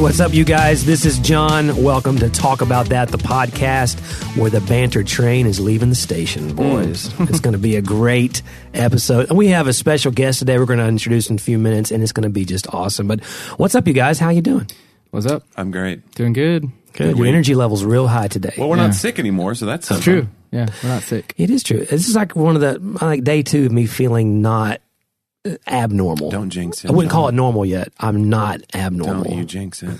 [0.00, 0.86] what's up, you guys?
[0.86, 1.82] This is John.
[1.82, 4.00] Welcome to Talk About That, the podcast
[4.34, 6.56] where the banter train is leaving the station, hmm.
[6.56, 7.20] boys.
[7.20, 8.40] it's going to be a great
[8.72, 9.28] episode.
[9.28, 11.90] And we have a special guest today we're going to introduce in a few minutes,
[11.90, 13.08] and it's going to be just awesome.
[13.08, 13.22] But
[13.58, 14.18] what's up, you guys?
[14.18, 14.70] How you doing?
[15.10, 15.42] What's up?
[15.54, 16.10] I'm great.
[16.14, 16.64] Doing good.
[16.94, 17.18] Good.
[17.18, 18.54] Your energy level's real high today.
[18.56, 18.86] Well, we're Yeah.
[18.86, 20.02] not sick anymore, so that's something.
[20.02, 20.28] True.
[20.50, 21.34] Yeah, we're not sick.
[21.36, 21.84] it is true.
[21.84, 24.80] This is like one of the, like day two of me feeling not
[25.66, 26.30] abnormal.
[26.30, 26.90] Don't jinx it.
[26.90, 27.20] I wouldn't John.
[27.20, 27.92] call it normal yet.
[27.98, 29.24] I'm not abnormal.
[29.24, 29.90] Don't you jinx it.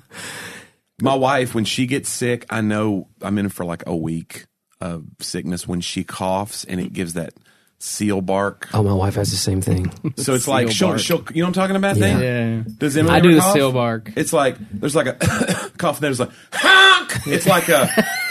[1.00, 4.46] My wife, when she gets sick, I know I'm in for like a week
[4.80, 7.34] of sickness when she coughs and it gives that
[7.78, 8.68] seal bark.
[8.72, 9.92] Oh, my wife has the same thing.
[10.16, 11.00] So it's like she'll, bark.
[11.00, 11.96] she'll, you know what I'm talking about?
[11.96, 12.02] Yeah.
[12.18, 12.20] Thing?
[12.22, 12.62] Yeah.
[12.78, 14.12] Does Emily I ever do the seal bark.
[14.16, 15.12] It's like there's like a
[15.76, 15.96] cough.
[15.96, 17.26] and There's like honk.
[17.26, 17.88] It's like a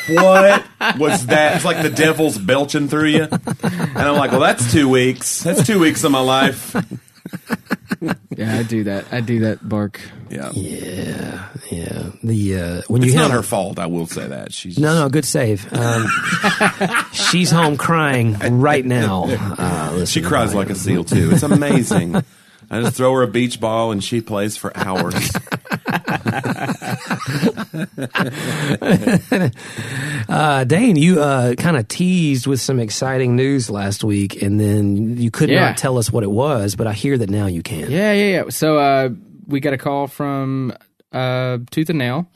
[0.08, 0.66] what
[0.98, 1.55] was that?
[1.58, 3.23] It's like the devil's belching through you.
[3.32, 5.44] And I'm like, well, that's two weeks.
[5.44, 6.76] That's two weeks of my life.
[8.38, 9.05] Yeah, I do that.
[9.12, 9.99] I do that bark.
[10.30, 12.10] Yeah, Yeah, yeah.
[12.24, 13.79] The uh, when you it's have not her fault.
[13.79, 14.54] I will say that.
[14.54, 15.71] She's No, no, good save.
[15.74, 16.05] Um,
[17.13, 19.26] she's home crying right now.
[19.27, 21.32] Uh, listen She cries like a seal too.
[21.32, 22.22] It's amazing.
[22.76, 25.31] I just throw her a beach ball and she plays for hours.
[30.27, 35.17] Uh, Dane, you uh, kind of teased with some exciting news last week, and then
[35.17, 35.67] you could Yeah.
[35.67, 37.91] not tell us what it was, but I hear that now you can.
[37.91, 38.49] Yeah, yeah, yeah.
[38.49, 39.10] So uh,
[39.45, 40.73] we got a call from
[41.12, 42.27] uh, Tooth and Nail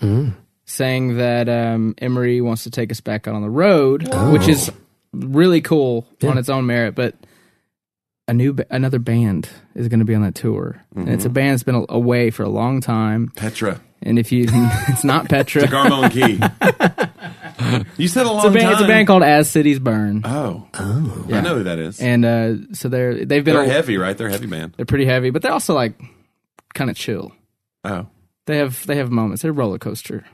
[0.65, 4.71] saying that um, Emery wants to take us back out on the road, which is
[5.11, 6.93] really cool on its own merit.
[6.95, 7.15] But
[8.29, 11.29] a new, ba- another band is going to be on that tour, and it's a
[11.29, 13.29] band that's been away for a long time.
[13.35, 15.63] Petra, And if you, it's not Petra.
[15.63, 17.09] Garmo and Key.
[17.97, 18.73] You said a long It's a, band, time.
[18.73, 21.99] it's a band called As Cities Burn, Oh, I know who that is.
[21.99, 24.17] and uh, so they're they've been They're a- heavy, right?
[24.17, 24.73] They're a heavy band.
[24.77, 25.99] they're pretty heavy, but they're also like
[26.73, 27.33] kind of chill.
[27.83, 28.07] Oh,
[28.47, 29.41] They have they have moments.
[29.41, 30.25] They're a roller coaster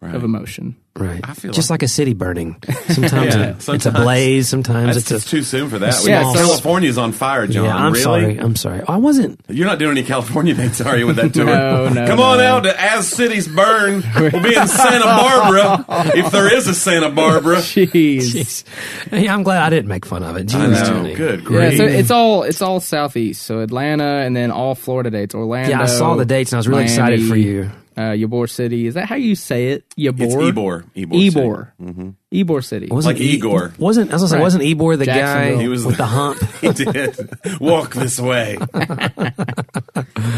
[0.00, 0.14] right.
[0.14, 0.76] of emotion.
[0.96, 1.20] Right.
[1.24, 2.54] I feel Just like, a city burning.
[2.88, 5.30] Sometimes, Yeah, it- it's a blaze, sometimes That's it's just a.
[5.30, 6.04] too soon for that.
[6.06, 7.64] Yeah, We- so- California's on fire, John.
[7.64, 8.02] yeah, I'm really?
[8.04, 8.38] sorry.
[8.38, 8.82] I'm sorry.
[8.86, 9.40] I wasn't.
[9.48, 11.46] You're not doing any California dates, are you, with that tour?
[11.46, 14.04] No, no, Come on out to As Cities Burn.
[14.14, 17.56] We'll be in Santa Barbara, if there is a Santa Barbara.
[17.56, 18.18] Jeez.
[18.32, 18.64] Jeez.
[19.10, 20.54] Yeah, I'm glad I didn't make fun of it.
[20.54, 20.84] I know.
[20.84, 21.14] Johnny.
[21.14, 23.42] Good Yeah, so it's all it's all southeast.
[23.42, 25.34] So Atlanta and then all Florida dates.
[25.34, 25.70] Orlando.
[25.70, 27.70] Yeah, I saw the dates and I was really Miami, excited for you.
[27.96, 28.86] Uh, Ybor City.
[28.86, 29.88] Is that how you say it?
[29.96, 30.20] Ybor.
[30.20, 30.84] It's Ybor.
[30.94, 31.30] Ybor.
[31.30, 31.72] Ybor.
[31.80, 32.10] Mm-hmm.
[32.32, 32.88] Ybor City.
[32.90, 33.72] Wasn't Like Igor.
[33.78, 34.42] Wasn't I was gonna say Right.
[34.42, 36.40] wasn't Ebor the guy He was with the- the hump?
[36.60, 37.60] He did.
[37.60, 38.58] Walk this way.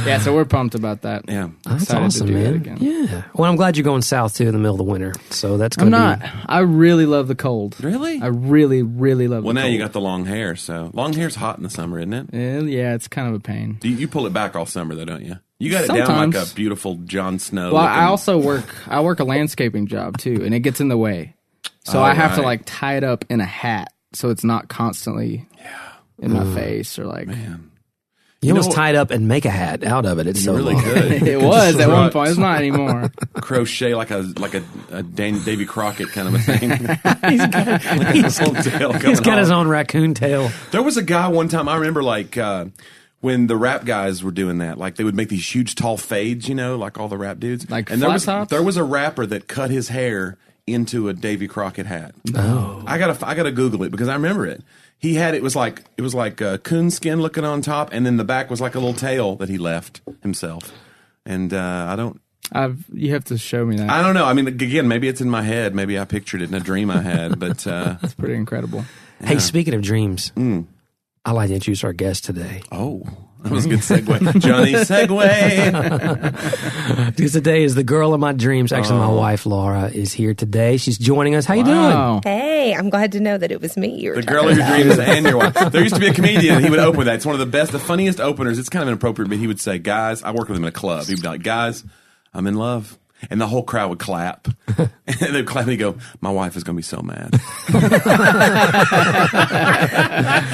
[0.04, 1.24] Yeah, so we're pumped about that.
[1.28, 1.48] Yeah.
[1.64, 2.78] That's Excited to awesome, do that again.
[2.80, 3.22] Yeah.
[3.34, 5.14] Well, I'm glad you're going south too in the middle of the winter.
[5.30, 6.30] So that's I'm gonna not.
[6.46, 7.76] I really love the cold.
[7.82, 8.20] Really?
[8.20, 9.72] I really, really love Well, the now cold.
[9.72, 12.28] you got the long hair, so long hair's hot in the summer, isn't it?
[12.32, 13.78] And yeah, it's kind of a pain.
[13.80, 15.38] Do you, you pull it back all summer, though, don't you?
[15.58, 17.72] You got it down like a beautiful Jon Snow.
[17.72, 18.64] Well, I also work.
[18.88, 21.34] I work a landscaping job too, and it gets in the way.
[21.84, 24.68] So Oh, I have to like tie it up in a hat, so it's not
[24.68, 25.92] constantly yeah.
[26.18, 27.28] in my face or like.
[27.28, 27.70] Man,
[28.42, 30.26] You, You almost know- tie it up and make a hat out of it.
[30.26, 30.84] It's so really long.
[30.84, 31.22] good.
[31.26, 32.28] It was at one point.
[32.30, 33.10] It's not anymore.
[33.34, 36.70] crochet like a like a, a Dan, Davy Crockett kind of a thing.
[37.30, 40.50] he's got, he's, Little tail he's coming got his own raccoon tail.
[40.70, 42.66] There was a guy one time I remember like uh,
[43.26, 46.48] when the rap guys were doing that, like they would make these huge tall fades,
[46.48, 47.68] you know, like all the rap dudes.
[47.68, 48.50] Like and there was tops?
[48.50, 52.14] there was a rapper that cut his hair into a Davy Crockett hat.
[52.36, 54.62] Oh, I gotta I gotta Google it because I remember it.
[54.98, 58.06] He had it was like it was like uh, coon skin looking on top, and
[58.06, 60.72] then the back was like a little tail that he left himself.
[61.24, 62.20] And uh, I don't
[62.52, 62.84] I've.
[62.92, 63.90] You have to show me that.
[63.90, 64.24] I don't know.
[64.24, 65.74] I mean, again, maybe it's in my head.
[65.74, 68.84] Maybe I pictured it in a dream I had, but uh, it's pretty incredible.
[69.20, 70.66] Hey, speaking of dreams, Mm.
[71.26, 72.62] I'd like to introduce our guest today.
[72.72, 73.02] oh,
[73.42, 74.72] that was a good segue, Johnny.
[74.72, 77.16] Segue.
[77.16, 78.72] Because today is the girl of my dreams.
[78.72, 79.08] Actually, Oh.
[79.08, 80.76] my wife Laura is here today.
[80.78, 81.44] She's joining us.
[81.44, 82.20] How you doing?
[82.24, 83.98] Hey, I'm glad to know that it was me.
[84.00, 84.80] You were The girl of your about.
[84.80, 85.54] dreams and your wife.
[85.72, 86.62] There used to be a comedian.
[86.62, 87.16] He would open with that.
[87.16, 88.58] It's one of the best, the funniest openers.
[88.58, 90.72] It's kind of inappropriate, but he would say, "Guys, I work with him in a
[90.72, 91.84] club." He'd be like, "Guys,
[92.34, 92.98] I'm in love."
[93.30, 94.48] And the whole crowd would clap.
[95.06, 97.30] and they'd clap and he'd go, My wife is going to be so mad.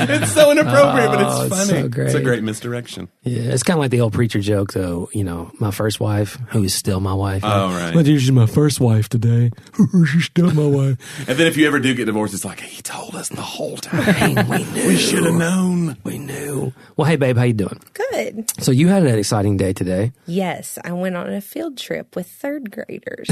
[0.08, 1.82] it's so inappropriate, but Oh, it's it's funny.
[1.82, 2.06] so great.
[2.06, 3.08] It's a great misdirection.
[3.22, 5.08] Yeah, it's kind of like the old preacher joke, though.
[5.12, 7.42] You know, my first wife, who is still my wife.
[7.44, 7.94] Oh, right.
[7.94, 9.50] But she's my first wife today.
[10.12, 11.28] she's still my wife.
[11.28, 13.76] And then if you ever do get divorced, it's like, He told us the whole
[13.76, 14.02] time.
[14.02, 14.88] Hey, we knew.
[14.88, 15.96] We should have known.
[16.04, 16.72] We knew.
[16.96, 17.80] Well, hey, babe, how you doing?
[17.94, 18.50] Good.
[18.62, 20.12] So you had an exciting day today.
[20.26, 23.28] Yes, I went on a field trip with third graders.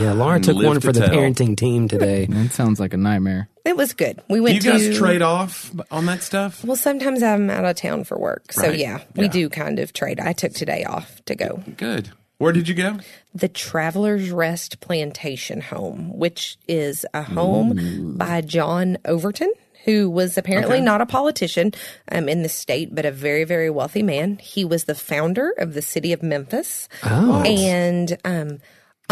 [0.00, 1.10] Yeah, Laura took live one to for the tell.
[1.10, 2.26] parenting team today.
[2.26, 3.48] That sounds like a nightmare.
[3.64, 4.20] It was good.
[4.28, 6.64] We Do went you guys to trade off on that stuff?
[6.64, 8.78] Well, sometimes I'm out of town for work, so Right.
[8.78, 9.30] yeah, we Yeah.
[9.30, 10.18] do kind of trade.
[10.20, 11.62] I took today off to go.
[11.76, 12.10] Good.
[12.38, 12.98] Where did you go?
[13.34, 19.50] the Travelers Rest Plantation Home, which is a home by John Overton,
[19.86, 21.72] who was apparently not a politician
[22.10, 24.36] um, in the state, but a very, very wealthy man.
[24.38, 27.42] He was the founder of the city of Memphis Oh.
[27.42, 28.58] and um,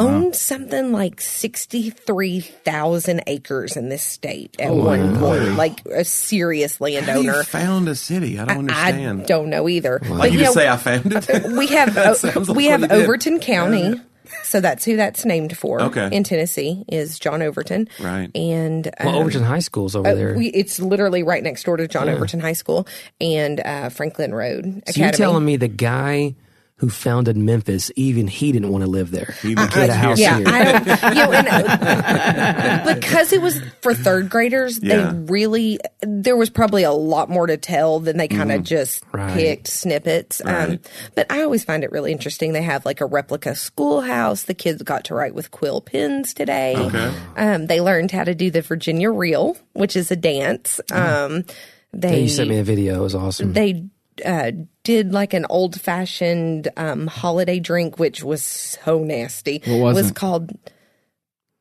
[0.01, 6.85] owned something like 63,000 acres in this state at one point, like a serious How
[6.87, 7.43] landowner.
[7.45, 8.39] found a city?
[8.39, 9.23] I don't I understand.
[9.23, 10.01] I don't know either.
[10.03, 11.53] like But, you you just know, say I found it.
[11.57, 13.03] we have That like we have he did.
[13.03, 14.01] Overton County.
[14.45, 16.09] So that's who that's named for Okay.
[16.13, 17.89] in Tennessee is John Overton.
[18.01, 18.31] Right.
[18.37, 20.35] And Well, um, Overton High School's over uh, there.
[20.37, 22.87] we, it's literally right next door to John Overton High School
[23.21, 25.03] and uh, Franklin Road so Academy.
[25.05, 26.37] you're telling me the guy
[26.81, 29.35] who founded Memphis, even he didn't want to live there.
[29.43, 30.47] He didn't had a house yeah, here.
[30.49, 30.87] I don't.
[31.15, 35.13] You know, and, because it was for third graders, Yeah.
[35.13, 39.05] they really there was probably a lot more to tell than they kind of just
[39.13, 39.33] Right.
[39.35, 40.41] picked snippets.
[40.45, 41.11] Um, Mm-hmm.
[41.15, 42.53] But I always find it really interesting.
[42.55, 44.45] They have like a replica schoolhouse.
[44.45, 46.75] The kids got to write with quill pens today.
[46.77, 47.13] Okay.
[47.37, 50.81] Um, they learned how to do the Virginia reel, which is a dance.
[50.91, 51.45] Um,
[51.93, 53.01] they you sent me a video.
[53.01, 53.53] It was awesome.
[53.53, 53.85] they
[54.25, 54.53] uh,
[54.83, 59.63] did like an old fashioned um, holiday drink, which was so nasty.
[59.65, 60.15] What was it was it?
[60.17, 60.53] called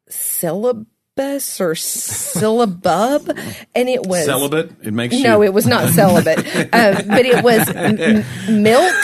[0.10, 3.28] syllabus or syllabub,
[3.76, 4.72] and it was Celibate.
[4.82, 5.24] It makes you.
[5.24, 6.40] no, it was not celibate,
[6.74, 8.96] uh, but it was m- m- milk,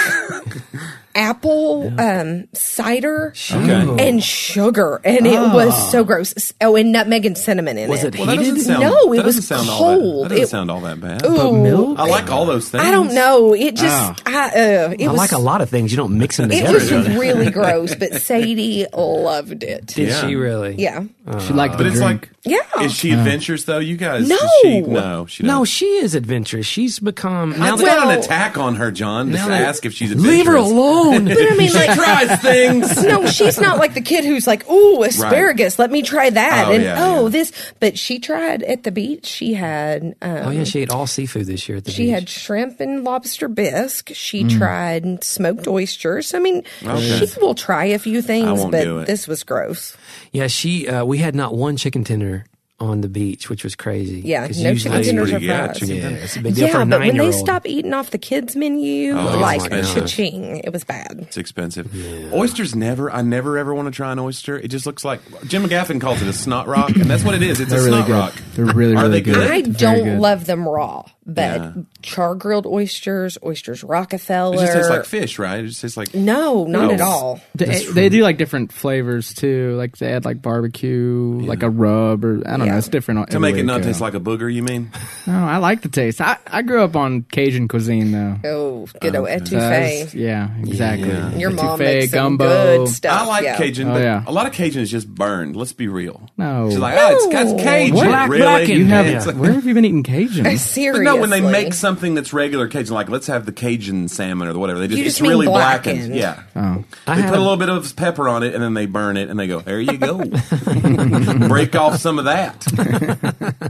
[1.16, 4.08] apple um, cider, Okay.
[4.08, 6.54] and sugar, and it was so gross.
[6.62, 8.14] Oh, and nutmeg and cinnamon in Was it.
[8.16, 8.68] it Well, that doesn't heated?
[8.68, 10.26] sound, No, it was sound All that, cold.
[10.26, 11.26] that doesn't It- sound all that bad.
[11.26, 11.56] Ooh.
[11.58, 11.98] milk?
[12.00, 12.84] I like all those things.
[12.84, 13.54] I don't know.
[13.54, 15.92] It just, I, uh, it I was, like a lot of things.
[15.92, 16.78] You don't mix them together.
[16.78, 17.10] It together.
[17.10, 19.88] was really gross, but Sadie loved it.
[19.88, 20.28] Did Yeah.
[20.28, 20.76] she really?
[20.78, 21.04] Yeah.
[21.48, 22.30] She liked the But it's drink.
[22.46, 22.84] like, Yeah.
[22.84, 23.80] is she adventurous though?
[23.80, 24.28] You guys?
[24.28, 24.38] No.
[24.38, 26.66] does She, no, she No, she is adventurous.
[26.68, 29.32] She's become now That's that not Well- an attack on her, John.
[29.32, 30.38] Just ask if she's adventurous.
[30.38, 31.05] leave her alone.
[31.12, 33.04] But I mean, like, Tries things.
[33.04, 36.72] no, she's not like the kid who's like, "Ooh, asparagus, let me try that," Oh,
[36.72, 37.30] and yeah, oh, yeah.
[37.30, 37.52] this.
[37.80, 39.26] But she tried at the beach.
[39.26, 42.14] She had, um, oh yeah, she ate all seafood this year at the she beach.
[42.14, 44.12] had shrimp and lobster bisque.
[44.14, 44.58] She Mm.
[44.58, 46.34] tried smoked oysters.
[46.34, 47.26] I mean, Okay.
[47.26, 49.96] she will try a few things, but this was gross.
[50.32, 50.88] yeah, she.
[50.88, 52.46] Uh, we had not one chicken tender
[52.78, 54.22] on the beach, which was crazy.
[54.26, 55.66] Yeah, 'Cause no usually- chicken tenders pretty or good.
[55.66, 55.80] fries.
[55.80, 56.20] Chicken Yeah, tender.
[56.20, 59.14] it's a big deal Yeah, a but when they stop eating off the kids' menu,
[59.18, 60.04] Oh, like it's expensive.
[60.04, 61.20] cha-ching, it was bad.
[61.22, 61.88] It's expensive.
[62.34, 63.10] Oysters never.
[63.10, 64.58] I never ever want to try an oyster.
[64.60, 67.44] It just looks like Jim McGaffin calls it a snot rock, and that's what it
[67.44, 67.62] is.
[67.62, 68.14] It's a They're really snot good.
[68.14, 68.34] rock.
[68.56, 69.36] They're really, Are really they good?
[69.36, 69.52] good.
[69.52, 70.20] I don't good.
[70.20, 71.72] love them raw, but Yeah.
[72.02, 74.58] char grilled oysters, oysters It Rockefeller.
[74.58, 75.64] just tastes like fish, right?
[75.64, 76.92] It just tastes like no, not No.
[76.92, 77.42] at all.
[77.56, 79.76] They, they do like different flavors too.
[79.76, 82.78] Like they add like barbecue, like a rub, or I don't know.
[82.78, 83.30] It's different.
[83.32, 84.54] to make it not taste like a booger.
[84.54, 84.92] You mean?
[85.26, 86.22] No, oh, I like the taste.
[86.22, 88.38] I, I grew up on Cajun cuisine though.
[88.46, 89.50] Oh, good oh, old etouffee.
[89.52, 91.10] that's- yeah, exactly.
[91.10, 91.36] Yeah.
[91.36, 92.86] Your mom Etouffee, makes some gumbo.
[92.86, 93.22] good stuff.
[93.22, 93.58] I like yeah.
[93.58, 94.24] Cajun, Oh, but yeah.
[94.28, 95.56] a lot of Cajun is just burned.
[95.56, 96.30] Let's be real.
[96.38, 96.70] No.
[96.70, 97.96] She's like, oh, it's got Cajun.
[97.96, 98.08] What?
[98.08, 98.42] Black- really?
[98.44, 98.80] blackened.
[98.80, 100.58] You have It's like- where have you been eating Cajun?
[100.58, 101.15] Seriously.
[101.16, 104.58] But when they make something that's regular Cajun, like let's have the Cajun salmon or
[104.58, 105.98] whatever, they just, You it's mean really blackened.
[106.12, 106.16] blackened.
[106.16, 106.44] Yeah.
[106.56, 106.84] Oh.
[107.08, 108.86] I They had put a a- little bit of pepper on it and then they
[108.86, 110.18] burn it and they go, there you go.
[111.48, 112.60] Break off some of that.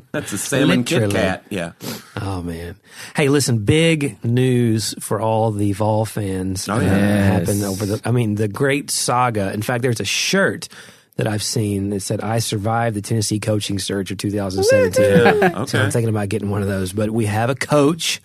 [0.12, 1.16] That's a salmon Kit Literally.
[1.16, 1.44] Kat.
[1.50, 1.72] Yeah.
[2.22, 2.76] Oh man!
[3.16, 3.66] Hey, listen!
[3.66, 6.68] Big news for all the Vol fans.
[6.70, 6.90] Oh, yeah.
[7.40, 8.02] happened over the.
[8.06, 9.52] I mean, the great saga.
[9.54, 10.68] In fact, there's a shirt
[11.18, 15.06] that I've seen that said, "I survived the Tennessee coaching surge of 2017."
[15.42, 15.66] Yeah.
[15.66, 16.92] So I'm thinking about getting one of those.
[16.94, 18.22] But we have a coach,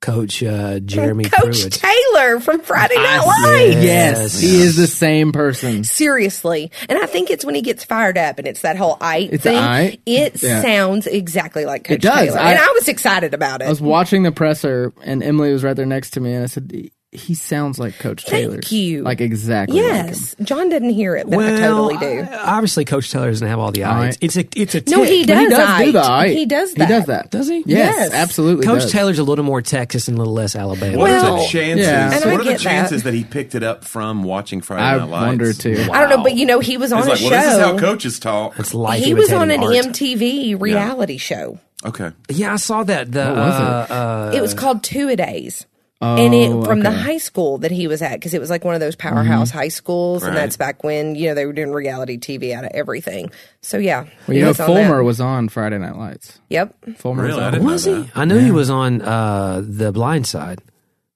[0.00, 1.72] Coach uh, Jeremy Coach Pruitt.
[1.72, 3.82] Taylor from Friday Night Lights.
[3.82, 5.84] Yes, he is the same person.
[5.84, 6.70] Seriously.
[6.88, 9.42] And I think it's when he gets fired up and it's that whole "I" It's
[9.42, 9.56] thing.
[9.56, 9.98] I?
[10.04, 10.60] It Yeah.
[10.62, 12.28] sounds exactly like Coach It does.
[12.28, 12.38] Taylor.
[12.38, 13.66] I- and I was excited about it.
[13.66, 16.46] I was watching the presser, and Emily was right there next to me, and I
[16.46, 16.70] said,
[17.12, 18.52] "He sounds like Coach Taylor.
[18.54, 18.82] Thank Taylor.
[18.82, 19.02] you.
[19.02, 19.80] Like exactly.
[19.80, 20.06] like him.
[20.08, 20.36] yes.
[20.42, 22.28] John didn't hear it, but Well, I totally do.
[22.30, 24.04] I- obviously, Coach Taylor doesn't have all the eyes.
[24.04, 24.18] right.
[24.20, 25.38] It's a it's a No, he does.
[25.38, 26.28] he does do the eye.
[26.28, 26.88] He does that.
[26.88, 27.30] He does that.
[27.30, 27.58] Does he?
[27.66, 28.12] Yes, Yes.
[28.12, 28.66] absolutely.
[28.66, 28.92] Coach does.
[28.92, 30.98] Taylor's a little more Texas and a little less Alabama.
[30.98, 31.86] What are Well, the chances?
[31.86, 32.12] yeah.
[32.12, 32.60] And I what are the get that.
[32.60, 33.14] chances that.
[33.14, 35.22] he picked it up from watching Friday Night Lights?
[35.24, 35.88] I wonder, too.
[35.92, 37.60] I don't know, but you know, he was on It's a like, well, this is
[37.60, 38.58] how coaches talk.
[38.58, 39.72] it's like he was on an art.
[39.74, 41.58] MTV reality show.
[41.84, 42.10] Okay.
[42.28, 43.12] Yeah, I saw that.
[43.12, 43.62] The, What was it?
[43.62, 45.66] uh, uh, it was called Two A Days.
[46.00, 48.64] And it Oh, from the high school that he was at because it was like
[48.64, 51.70] one of those powerhouse high schools, and that's back when you know they were doing
[51.72, 53.30] reality TV out of everything.
[53.62, 56.38] So yeah, Well, he you know, was on Fulmer was on Friday Night Lights.
[56.50, 56.74] Yep.
[56.98, 57.34] Fulmer Really?
[57.36, 57.52] was I on.
[57.52, 57.92] didn't know Was he?
[57.94, 58.10] that.
[58.14, 60.60] I knew he was on uh, the Blind Side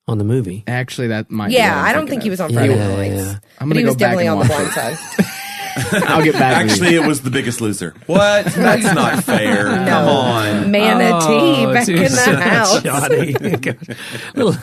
[0.09, 0.65] on the movie.
[0.67, 1.51] Actually, that might.
[1.51, 3.15] Yeah, what I'm don't thinking think he was on Friday Yeah, Night Lights.
[3.23, 3.39] yeah.
[3.61, 5.27] I'm But gonna he go was back definitely and on the blind side.
[6.07, 6.65] I'll get back.
[6.65, 7.95] Actually, it was the biggest loser.
[8.07, 8.47] What?
[8.47, 9.65] That's not fair.
[9.67, 10.71] Come on.
[10.71, 12.83] Manatee Oh, back in the house.
[12.83, 13.35] Johnny.
[14.35, 14.55] little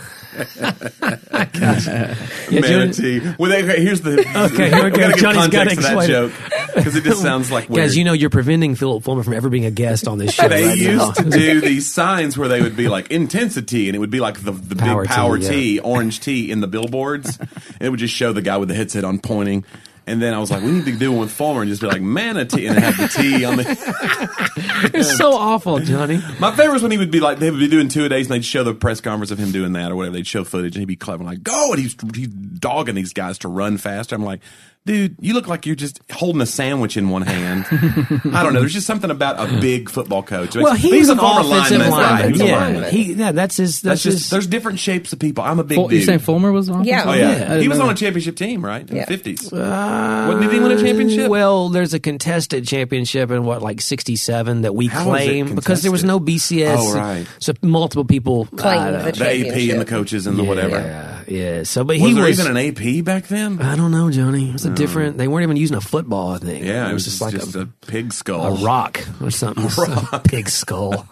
[2.52, 3.20] Manatee.
[3.38, 4.20] Well, they, okay, here's the.
[4.52, 5.12] Okay, here we go.
[5.14, 6.32] Johnny's gotta context to that joke
[6.76, 7.86] because it just sounds like weird.
[7.88, 10.48] Guys, you know you're preventing Phillip Fulmer from ever being a guest on this show.
[10.48, 11.06] they right now.
[11.08, 14.20] used to do these signs where they would be like intensity, and it would be
[14.20, 15.50] like the, the Power big T, power yeah.
[15.50, 17.38] T, orange T in the billboards.
[17.40, 19.66] and it would just show the guy with the headset on pointing.
[20.08, 21.88] And then I was like, we need to do one with Fulmer and just be
[21.88, 24.48] like manatee, and have the T on the.
[24.94, 26.22] It's so awful, Johnny.
[26.40, 28.28] My favorite was when he would be like, they would be doing two a days,
[28.28, 30.16] and they'd show the press conference of him doing that or whatever.
[30.16, 33.40] They'd show footage, and he'd be clever, like, go, and he's he's dogging these guys
[33.40, 34.16] to run faster.
[34.16, 34.42] I'm like,
[34.88, 37.66] dude, you look like you're just holding a sandwich in one hand.
[37.70, 38.62] I don't know.
[38.62, 40.56] There's just something about a big football coach.
[40.56, 41.92] Well, he He's was a an former offensive lineman.
[41.92, 42.10] lineman.
[42.16, 42.90] Right, he was a Yeah, lineman.
[42.92, 43.82] he, yeah, that's his.
[43.82, 44.30] That's That's, just his.
[44.32, 45.44] there's different shapes of people.
[45.44, 46.00] I'm a big Ful- dude.
[46.00, 46.86] you saying Fulmer was on?
[46.86, 47.04] Yeah.
[47.06, 48.90] Oh Yeah, yeah, he was on a championship team, right?
[48.90, 49.06] In Yeah.
[49.06, 49.54] the fifties.
[49.54, 51.30] Uh, What, did he win a championship?
[51.30, 55.56] Well, there's a contested championship in what, like '67 that we How is it claim
[55.56, 56.78] because there was no BCS.
[56.80, 57.28] Oh, right.
[57.40, 61.17] So multiple people Claim uh, the the AP and the coaches and the whatever.
[61.28, 61.64] Yeah, yeah.
[61.64, 62.40] So, but Was he there was.
[62.40, 63.62] even an AP back then?
[63.62, 64.50] I don't know, Johnny.
[64.50, 65.18] It was a different.
[65.18, 66.32] They weren't even using a football.
[66.32, 66.66] I think.
[66.66, 68.58] Yeah, it was just just, like just a, a, pig skull.
[68.58, 69.66] a rock or something.
[70.12, 71.08] A pig skull.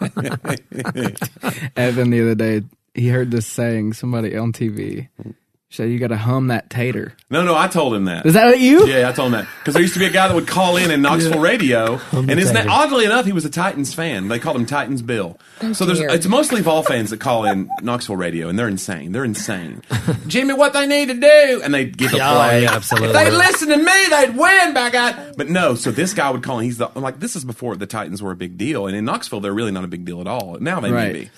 [1.76, 2.62] Evan the other day,
[2.94, 5.08] he heard this saying, somebody on TV
[5.68, 7.12] said, you got to hum that tater.
[7.28, 8.24] No, no, I told him that.
[8.24, 8.86] Is that what you?
[8.86, 10.76] Yeah, I told him that because there used to be a guy that would call
[10.76, 12.70] in in Knoxville radio, and his name, Tater.
[12.70, 14.28] oddly enough, he was a Titans fan.
[14.28, 15.38] They called him Titans Bill.
[15.72, 16.08] so there's dear.
[16.10, 19.12] it's mostly Vol fans that call in Knoxville radio, and they're insane.
[19.12, 19.82] They're insane.
[20.28, 22.62] Jimmy, what they need to do, and they give a play.
[22.62, 23.08] yeah, absolutely.
[23.08, 24.72] If they listen to me, they'd win.
[24.72, 25.74] back God, but no.
[25.74, 28.22] So this guy would call, and he's the, I'm like, this is before the Titans
[28.22, 30.58] were a big deal, and in Knoxville, they're really not a big deal at all.
[30.60, 31.12] Now they Right.
[31.12, 31.30] may be.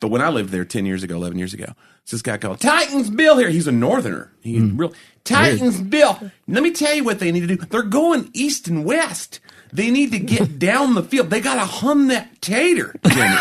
[0.00, 1.72] But when I lived there ten years ago, eleven years ago,
[2.06, 3.50] it's this guy called Titans Bill here.
[3.50, 4.30] He's a northerner.
[4.40, 4.76] He's hmm.
[4.76, 4.92] real
[5.24, 6.30] Titans Bill.
[6.46, 7.56] Let me tell you what they need to do.
[7.56, 9.40] They're going east and west.
[9.72, 11.30] They need to get down the field.
[11.30, 12.94] They got to hum that tater.
[13.06, 13.36] Jimmy.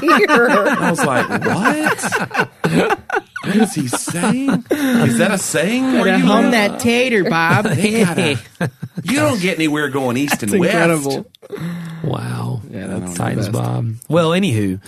[0.00, 0.50] Dear.
[0.68, 2.48] I was like, what?
[3.44, 4.64] What is he saying?
[4.70, 5.84] Is that a saying?
[5.98, 6.78] where you live?
[6.80, 7.64] tater, Bob.
[7.64, 8.38] Gotta-
[9.02, 10.72] you don't get anywhere going east and west.
[10.74, 11.30] incredible.
[12.04, 12.60] Wow.
[12.70, 13.48] Yeah, that's Titans.
[13.48, 13.94] Bob.
[14.08, 14.78] Well, anywho,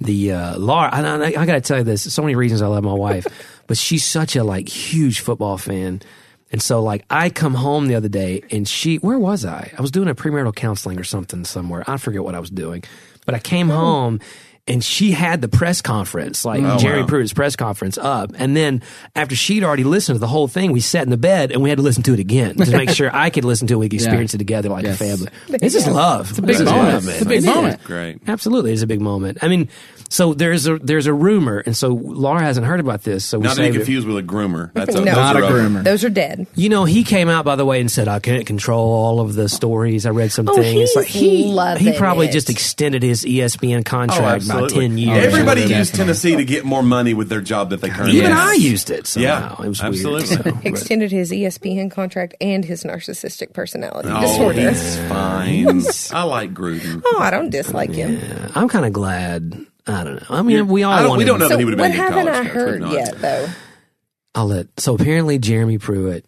[0.00, 0.88] the uh, Laura.
[0.92, 2.12] I, I, I got to tell you this.
[2.12, 3.26] So many reasons I love my wife,
[3.66, 6.00] but she's such a like huge football fan,
[6.50, 8.96] and so like I come home the other day and she.
[8.96, 9.72] Where was I?
[9.76, 11.84] I was doing a premarital counseling or something somewhere.
[11.86, 12.84] I forget what I was doing,
[13.26, 14.20] but I came home.
[14.68, 16.74] And she had the press conference, like mm.
[16.74, 17.06] oh, Jerry wow.
[17.06, 18.32] Pruitt's press conference, up.
[18.38, 18.82] And then
[19.16, 21.70] after she'd already listened to the whole thing, we sat in the bed and we
[21.70, 23.76] had to listen to it again to make sure I could listen to it.
[23.78, 25.00] We could experience it together like Yes.
[25.00, 25.28] a family.
[25.58, 26.30] This is love.
[26.30, 27.08] It's a big moment.
[27.08, 27.82] It's a big moment.
[27.84, 28.20] Great.
[28.28, 29.38] Absolutely, it's a big moment.
[29.42, 29.68] I mean,
[30.10, 33.24] so there's a there's a rumor, and so Laura hasn't heard about this.
[33.24, 34.08] So we Not to be saved it.
[34.08, 34.72] with a groomer.
[34.74, 35.04] That's a, No.
[35.06, 35.84] those Not are a groomer.
[35.84, 36.46] Those are dead.
[36.54, 39.34] You know, he came out by the way and said, "I can't control all of
[39.34, 40.74] the stories." I read some Oh, things.
[40.74, 42.32] he's like he loving he probably it.
[42.32, 45.24] just extended his ESPN Oh, contract by ten years.
[45.24, 45.78] Everybody Yeah.
[45.78, 48.24] used Tennessee to get more money with their job that they currently have.
[48.26, 48.48] Even have.
[48.48, 49.06] I used it.
[49.06, 49.56] Somehow.
[49.58, 50.36] Yeah, it was absolutely.
[50.36, 54.70] Weird, so, Extended his ESPN contract and his narcissistic personality Oh, disorder.
[54.70, 55.82] he's fine.
[56.12, 57.02] I like Gruden.
[57.04, 58.14] Oh, I don't dislike him.
[58.18, 59.58] yeah, I'm kind of glad.
[59.86, 60.26] I don't know.
[60.36, 62.10] I mean, we all don't, we don't know So that he would have been a
[62.10, 63.48] good haven't I heard yet, though?
[64.34, 64.66] I'll let.
[64.78, 66.26] So apparently, Jeremy Pruitt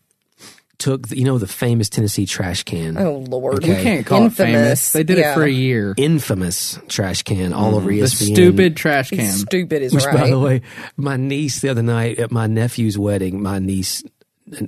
[0.80, 2.96] took the, you know the famous Tennessee trash can.
[2.98, 3.68] Oh Lord, Okay.
[3.76, 4.40] You can't call Infamous.
[4.40, 4.92] it famous.
[4.92, 5.30] They did Yeah.
[5.32, 5.94] it for a year.
[5.96, 8.34] infamous trash can all over E The ESPN.
[8.34, 9.20] stupid trash can.
[9.20, 10.16] He's stupid is Which, right.
[10.20, 10.62] by the way,
[10.96, 14.02] my niece the other night at my nephew's wedding, my niece,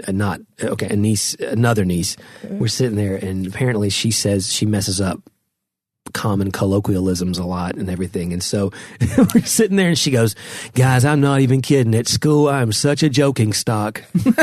[0.06, 2.16] uh, not okay, a niece, another niece,
[2.48, 5.20] we're sitting there, and apparently she says she messes up
[6.12, 8.32] common colloquialisms a lot and everything.
[8.32, 8.70] And so
[9.34, 10.34] we're sitting there, and she goes,
[10.74, 11.94] "Guys, I'm not even kidding.
[11.94, 14.34] At school, I'm such a joking stock." and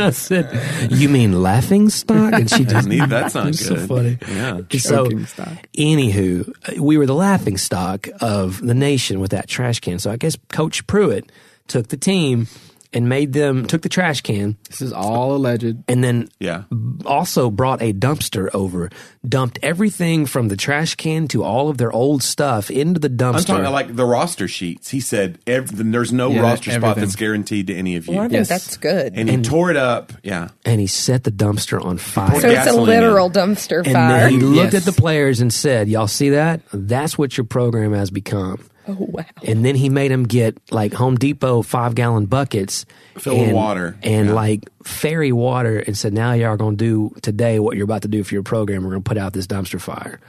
[0.00, 3.56] I said, "You mean laughing stock?" And she just Neat, That's not good.
[3.56, 4.18] so funny.
[4.28, 4.56] Yeah.
[4.58, 5.48] And so, stock.
[5.76, 9.98] anywho, we were the laughing stock of the nation with that trash can.
[9.98, 11.30] So I guess Coach Pruitt
[11.68, 12.46] took the team
[12.92, 15.76] and made them took the trash can This is all alleged.
[15.88, 16.62] and then Yeah.
[17.06, 18.90] also brought a dumpster over,
[19.28, 23.34] dumped everything from the trash can to all of their old stuff into the dumpster.
[23.36, 24.90] I'm talking about like the roster sheets.
[24.90, 27.00] He said ev there's no Yeah, roster spot everything.
[27.04, 28.14] that's guaranteed to any of you.
[28.14, 28.48] well, I think Yes.
[28.48, 29.12] that's good.
[29.14, 30.12] And he tore it up.
[30.22, 30.48] Yeah.
[30.64, 32.30] and he set the dumpster on fire.
[32.30, 34.20] so it's a gasoline literal dumpster and fire.
[34.20, 34.86] then he looked Yes.
[34.86, 36.60] at the players and said, "Y'all see that?
[36.72, 38.58] That's what your program has become."
[38.98, 39.24] Oh wow!
[39.46, 42.86] And then he made them get like Home Depot five gallon buckets,
[43.18, 43.96] Filled with water.
[44.02, 44.34] and Yeah.
[44.34, 48.02] like fairy water, and said, "Now y'all are going to do today what you're about
[48.02, 48.82] to do for your program.
[48.84, 50.20] We're going to put out this dumpster fire."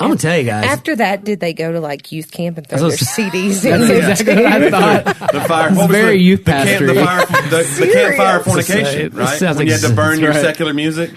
[0.00, 0.64] I'm going to tell you guys.
[0.64, 3.80] After that, did they go to like youth camp and throw their That's CDs in?
[3.88, 5.04] That's exactly what I thought.
[5.32, 5.68] The fire.
[5.68, 9.14] It's what was very the, youth the, camp, the, fire, the, the campfire fornication, It
[9.14, 9.38] right?
[9.38, 10.40] sounds When you had to burn your right.
[10.40, 11.10] secular music.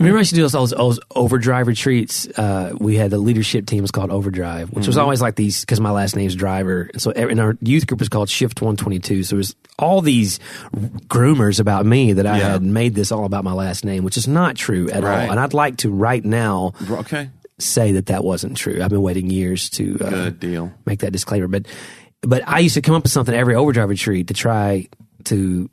[0.00, 2.26] Remember, I used to do those, those, those overdrive retreats.
[2.28, 5.80] Uh, we had the leadership team was called Overdrive, which was always like these because
[5.80, 6.88] my last name's Driver.
[6.92, 9.22] And so, every- and our youth group was called Shift One Twenty Two.
[9.22, 10.38] So it was all these
[11.08, 12.52] groomers about me that I Yeah.
[12.52, 15.24] had made this all about my last name, which is not true at Right.
[15.26, 15.30] all.
[15.32, 17.28] And I'd like to right now Okay.
[17.60, 18.82] Say that that wasn't true.
[18.82, 20.72] I've been waiting years to uh, Good deal.
[20.86, 21.48] make that disclaimer.
[21.48, 21.66] But
[22.22, 24.88] but I used to come up with something every overdrive retreat to try
[25.24, 25.70] to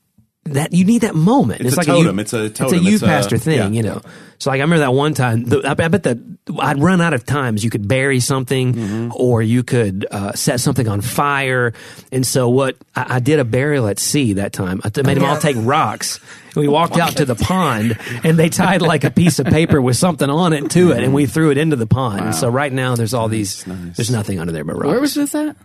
[0.53, 1.61] that you need that moment.
[1.61, 2.17] It's a like totem.
[2.17, 3.67] youth- It's a It's a youth It's a- pastor thing, yeah.
[3.69, 4.01] you know.
[4.39, 5.45] So like I remember that one time.
[5.45, 6.17] The, I, I bet that
[6.59, 7.63] I'd run out of times.
[7.63, 9.11] You could bury something, Mm-hmm.
[9.15, 11.73] or you could uh, set something on fire.
[12.11, 14.79] And so what I, I did a burial at sea that time.
[14.83, 16.19] I made them all take rocks.
[16.55, 19.81] And we walked out to the pond, and they tied like a piece of paper
[19.81, 22.21] with something on it to it, and we threw it into the pond.
[22.25, 23.63] And so right now there's all these.
[23.65, 24.87] There's nothing under there but rocks.
[24.87, 25.55] Where was this at?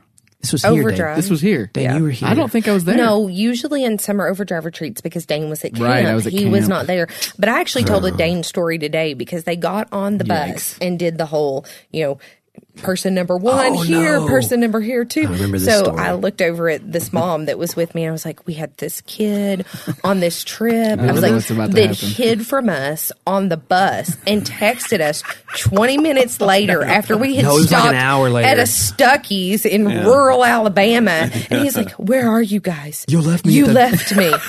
[0.42, 0.80] This was here, Dave.
[0.84, 1.16] Overdrive.
[1.16, 1.70] This was here.
[1.72, 1.96] Dan, Yeah.
[1.96, 2.28] you were here.
[2.28, 2.96] I don't think I was there.
[2.96, 5.84] No, usually in summer overdrive retreats because Dane was at camp.
[5.86, 6.68] Right, I was at he was camp.
[6.70, 7.06] not there.
[7.38, 10.98] But I actually told a Dane story today because they got on the bus and
[10.98, 12.18] did the whole, you know,
[12.78, 14.26] person number one Oh, here, no.
[14.26, 15.26] person number here too.
[15.26, 15.98] this so story.
[15.98, 18.54] I looked over at this mom that was with me and I was like, we
[18.54, 19.66] had this kid
[20.02, 20.98] on this trip.
[20.98, 22.08] I was know like, what's about to that happen.
[22.08, 25.22] hid from us on the bus and texted us
[25.58, 28.48] 20 minutes later after we had No, was like an stopped hour later.
[28.48, 31.30] at a Stuckey's in rural Alabama.
[31.50, 33.04] And he's like, where are you guys?
[33.08, 34.32] You left me You the- left me.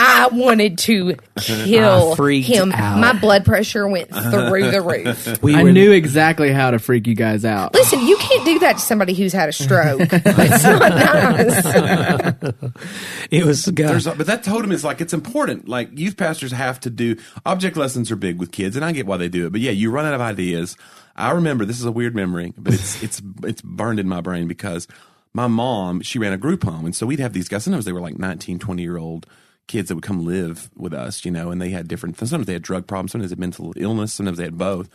[0.00, 2.72] I wanted to kill him.
[2.72, 3.00] out.
[3.00, 5.42] My blood pressure went through the roof.
[5.42, 7.74] We I knew exactly how to freak you guys out.
[7.74, 10.00] Listen, you can't do that to somebody who's had a stroke.
[10.12, 12.54] It's not nice.
[13.30, 13.66] It was.
[13.66, 15.68] God, but that totem is like it's important.
[15.68, 19.06] Like youth pastors have to do object lessons are big with kids, and I get
[19.06, 19.52] why they do it.
[19.52, 20.76] But yeah, you run out of ideas.
[21.16, 24.46] I remember this is a weird memory, but it's it's it's burned in my brain
[24.46, 24.86] because
[25.34, 27.64] my mom she ran a group home, and so we'd have these guys.
[27.64, 29.26] Sometimes they were like 19, 20 year old
[29.68, 32.18] kids that would come live with us, you know, and they had different.
[32.18, 34.88] Sometimes they had drug problems, sometimes they had mental illness, sometimes they had both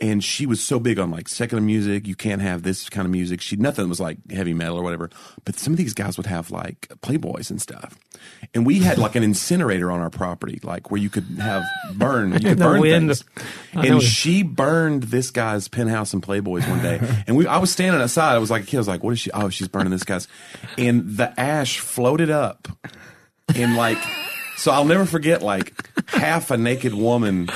[0.00, 2.06] and she was so big on like secular music.
[2.06, 3.40] You can't have this kind of music.
[3.40, 5.10] She nothing was like heavy metal or whatever.
[5.44, 7.98] But some of these guys would have like Playboys and stuff.
[8.54, 12.32] And we had like an incinerator on our property, like where you could have burn,
[12.32, 13.08] you could burn wind.
[13.08, 13.24] things.
[13.74, 17.00] Oh, and she burned this guy's penthouse and Playboys one day.
[17.26, 18.34] And we, I was standing outside.
[18.34, 18.78] I was like a kid.
[18.78, 19.30] I was like, "What is she?
[19.32, 20.26] Oh, she's burning this guy's."
[20.78, 22.66] And the ash floated up,
[23.56, 23.98] and like,
[24.56, 25.72] so I'll never forget like
[26.08, 27.46] half a naked woman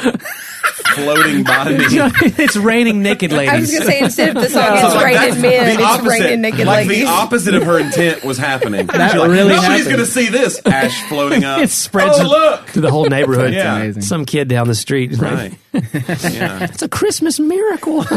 [0.94, 1.84] floating by me.
[1.88, 3.50] it's raining naked ladies.
[3.52, 5.72] I was going to say, instead of the song, So, it's like, raining men, the
[5.72, 6.08] it's opposite.
[6.20, 6.66] raining naked ladies.
[6.66, 7.04] like ladies.
[7.04, 8.86] the opposite of her intent was happening.
[8.94, 9.84] That She's like, really Nobody's happened.
[9.86, 11.60] going to see this ash floating up.
[11.60, 12.66] it spreads Oh, to- look.
[12.72, 13.52] to the whole neighborhood.
[13.52, 13.76] Yeah.
[13.76, 14.02] amazing.
[14.02, 15.12] Some kid down the street.
[15.12, 15.54] is like, Right.
[15.74, 16.64] Yeah.
[16.64, 18.04] It's a Christmas miracle.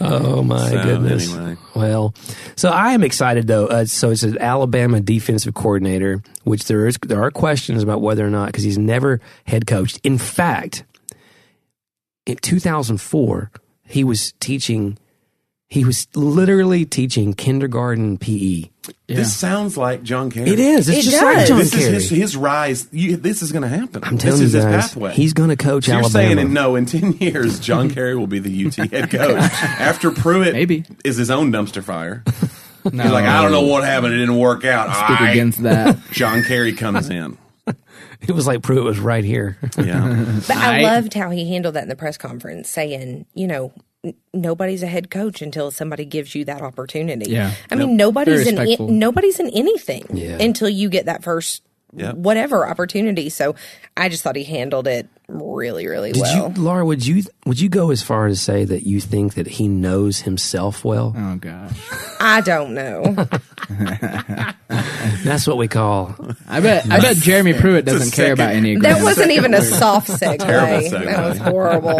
[0.00, 1.32] oh my So, goodness.
[1.34, 1.56] anyway.
[1.74, 2.14] Well,
[2.56, 3.66] so I am excited though.
[3.66, 8.26] Uh, so it's an Alabama defensive coordinator, which there is there are questions about whether
[8.26, 10.00] or not because he's never head coached.
[10.02, 10.84] In fact,
[12.26, 13.50] in 2004,
[13.84, 14.98] he was teaching.
[15.70, 18.64] He was literally teaching kindergarten PE.
[19.06, 20.50] This sounds like John Kerry.
[20.50, 20.88] It is.
[20.88, 21.48] It's It just like does.
[21.48, 21.82] John This Kerry.
[21.96, 22.88] is his, his rise.
[22.90, 24.02] You, this is going to happen.
[24.02, 25.12] I'm telling this you is guys, his pathway.
[25.12, 26.24] he's going to coach So you're Alabama.
[26.26, 27.94] saying in no in ten years, John mm-hmm.
[27.94, 30.84] Kerry will be the UT head coach after Pruitt Maybe.
[31.04, 32.24] is his own dumpster fire.
[32.92, 34.14] No, He's like, I don't know what happened.
[34.14, 34.88] It didn't work out.
[34.88, 35.98] I speak I- against that.
[36.10, 37.38] John Kerry comes in.
[38.22, 39.56] It was like Pruitt was right here.
[39.78, 40.40] Yeah.
[40.48, 43.66] But I, I- loved how he handled that in the press conference, saying, you know,
[43.66, 43.82] n-
[44.32, 47.30] nobody's a head coach until somebody gives you that opportunity.
[47.30, 47.52] Yeah.
[47.70, 50.38] I mean, nobody's Very in nobody's in anything Yeah.
[50.40, 51.62] until you get that first
[51.96, 52.14] Yep.
[52.16, 53.28] whatever opportunity.
[53.30, 53.56] So
[53.96, 56.52] I just thought he handled it really, really Did well.
[56.54, 56.84] you, Laura?
[56.84, 59.68] Would you would you go as far as to say that you think that he
[59.68, 61.14] knows himself well?
[61.16, 61.78] Oh gosh.
[62.20, 63.02] I don't know.
[65.24, 66.14] That's what we call.
[66.48, 70.08] I bet I bet Jeremy Pruitt doesn't care about any that wasn't even a soft
[70.08, 70.38] segue.
[70.38, 71.04] Segue.
[71.04, 71.98] That was horrible.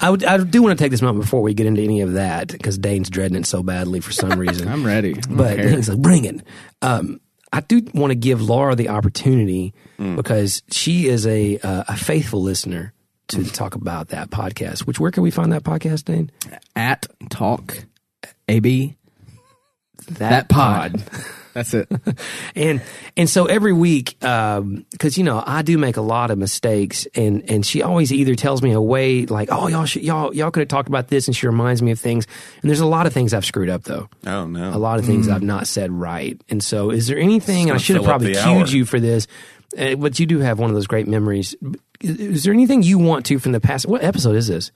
[0.00, 0.24] I would.
[0.24, 2.78] I do want to take this moment before we get into any of that because
[2.78, 4.68] Dane's dreading it so badly for some reason.
[4.68, 5.10] I'm ready.
[5.10, 6.40] I don't but he's like, bring it.
[6.80, 7.20] Um,
[7.52, 9.74] I do want to give Laura the opportunity
[10.16, 12.92] because she is a uh, a faithful listener
[13.28, 14.80] to talk about that podcast.
[14.80, 16.30] Which where can we find that podcast, Dane?
[16.74, 17.84] at talk
[18.48, 18.96] AB
[20.18, 21.02] that pod.
[21.54, 21.86] That's it.
[22.56, 22.80] and
[23.14, 27.44] and so every week because you know I do make a lot of mistakes and
[27.50, 30.60] and she always either tells me a way like oh y'all should, y'all y'all could
[30.60, 32.26] have talked about this and she reminds me of things
[32.62, 34.70] and there's a lot of things I've screwed up though Oh no.
[34.70, 37.78] a lot of things I've not said right and so is there anything and I
[37.78, 38.66] should have probably the cued hour.
[38.68, 39.26] you for this
[39.76, 41.54] uh, but you do have one of those great memories
[42.00, 44.72] is, is there anything you want to from the past what episode is this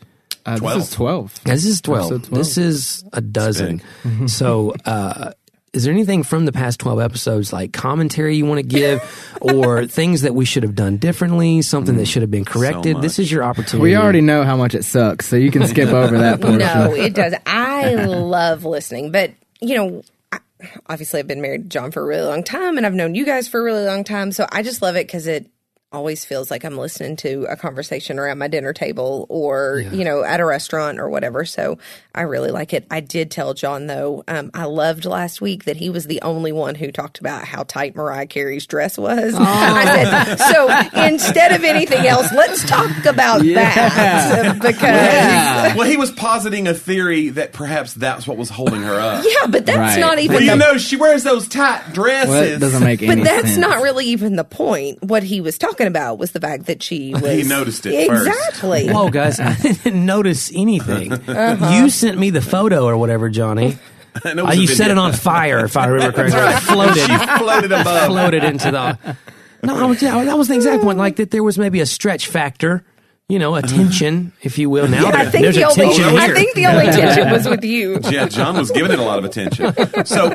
[0.47, 0.79] Uh, Twelve.
[0.79, 1.41] This is twelve.
[1.45, 2.09] yeah, this is 12.
[2.09, 2.31] 12.
[2.31, 3.83] This is a dozen.
[4.29, 5.33] so, uh,
[5.73, 9.87] is there anything from the past 12 episodes, like commentary you want to give or
[10.01, 13.03] things that we should have done differently, something that should have been corrected?
[13.03, 13.83] this is your opportunity.
[13.83, 16.61] We already know how much it sucks, so you can skip over that portion.
[16.61, 17.35] No, it does.
[17.47, 20.39] I love listening, but you know, I,
[20.87, 23.27] obviously I've been married to John for a really long time, and I've known you
[23.27, 24.33] guys for a really long time.
[24.33, 25.51] So I just love it because it
[25.97, 30.23] always feels like I'm listening to a conversation around my dinner table or you know
[30.23, 31.45] at a restaurant or whatever.
[31.45, 31.79] So
[32.15, 32.87] I really like it.
[32.91, 36.53] I did tell John though, um, I loved last week that he was the only
[36.53, 39.35] one who talked about how tight Mariah Carey's dress was.
[39.39, 45.77] I said, so instead of anything else, let's talk about that because.
[45.77, 49.25] Well, he was positing a theory that perhaps that's what was holding her up.
[49.27, 50.01] Yeah, but that's Right.
[50.01, 52.29] not even Well, the you know, she wears those tight dresses.
[52.31, 53.59] Well, doesn't make any But that's sense.
[53.59, 55.03] not really even the point.
[55.03, 57.22] What he was talking about was the fact that she was.
[57.22, 58.27] He noticed it first.
[58.27, 58.88] exactly.
[58.92, 61.12] Whoa, guys, I didn't notice anything.
[61.12, 61.75] Uh-huh.
[61.77, 63.79] You sent me the photo or whatever, Johnny.
[64.25, 66.61] And Uh, you set it on fire, if I remember correctly.
[66.75, 66.96] Floated.
[66.96, 68.07] She floated above.
[68.07, 69.16] floated into the.
[69.62, 70.96] No, I was- yeah, that was the exact point.
[70.96, 72.83] Like that, there was maybe a stretch factor,
[73.29, 74.87] you know, attention, if you will.
[74.87, 75.77] Now I there- think there's the a only.
[75.77, 77.99] tension Oh, I think the only tension was with you.
[78.09, 79.75] Yeah, John was giving it a lot of attention.
[80.07, 80.33] So,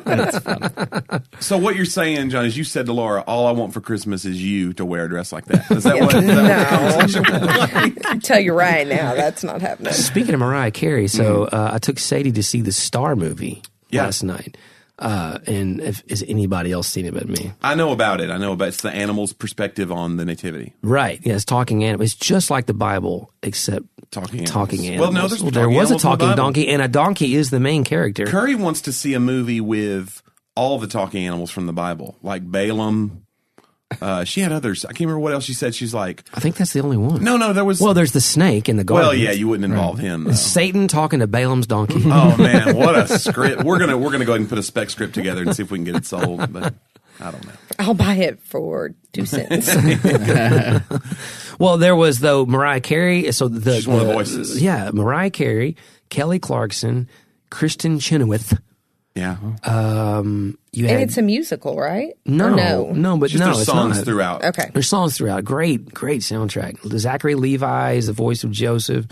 [1.40, 4.26] so what you're saying, John, is you said to Laura, "All I want for Christmas
[4.26, 6.14] is you to wear a dress like that." Is that what?
[6.14, 7.24] Is that what the conversation
[8.04, 8.06] was?
[8.06, 9.94] I tell you right now, that's not happening.
[9.94, 14.04] Speaking of Mariah Carey, so uh, I took Sadie to see the Star movie Yeah.
[14.04, 14.58] last night.
[15.02, 17.52] Uh, and if, has anybody else seen it but me?
[17.64, 18.30] I know about it.
[18.30, 20.76] I know about it's the animal's perspective on the nativity.
[20.84, 21.20] Right.
[21.24, 22.12] Yes, talking animals.
[22.14, 24.88] It's just like the Bible, except Talking talking animals.
[24.88, 25.00] animals.
[25.00, 27.84] Well, no, there's there was a animals talking donkey, and a donkey is the main
[27.84, 28.26] character.
[28.26, 30.22] Curry wants to see a movie with
[30.56, 33.26] all the talking animals from the Bible, like Balaam.
[34.02, 34.86] Uh, she had others.
[34.86, 35.74] I can't remember what else she said.
[35.76, 37.24] She's like, I think that's the only one.
[37.24, 37.82] no, no, there was.
[37.82, 39.08] Well, there's the snake in the garden.
[39.08, 40.26] well, yeah, you wouldn't involve him.
[40.26, 40.32] Though.
[40.34, 42.02] Satan talking to Balaam's donkey.
[42.06, 43.64] Oh man, what a script!
[43.64, 45.72] We're gonna we're gonna go ahead and put a spec script together and see if
[45.72, 46.52] we can get it sold.
[46.54, 46.74] But
[47.20, 47.54] I don't know.
[47.80, 49.70] I'll buy it for two cents.
[51.60, 53.32] Well, there was though Mariah Carey.
[53.32, 54.62] So the She's one of the voices.
[54.62, 55.76] Yeah, Mariah Carey,
[56.10, 57.08] Kelly Clarkson,
[57.52, 58.60] Kristin Chenoweth.
[59.14, 62.14] Yeah, Um, you had and it's a musical, right?
[62.26, 63.18] no, Or no, no.
[63.18, 64.06] but just no, there's it's songs not.
[64.06, 64.44] throughout.
[64.46, 64.70] Okay.
[64.74, 65.44] There's songs throughout.
[65.44, 66.78] Great, great soundtrack.
[66.98, 69.08] Zachary Levi is the voice of Joseph.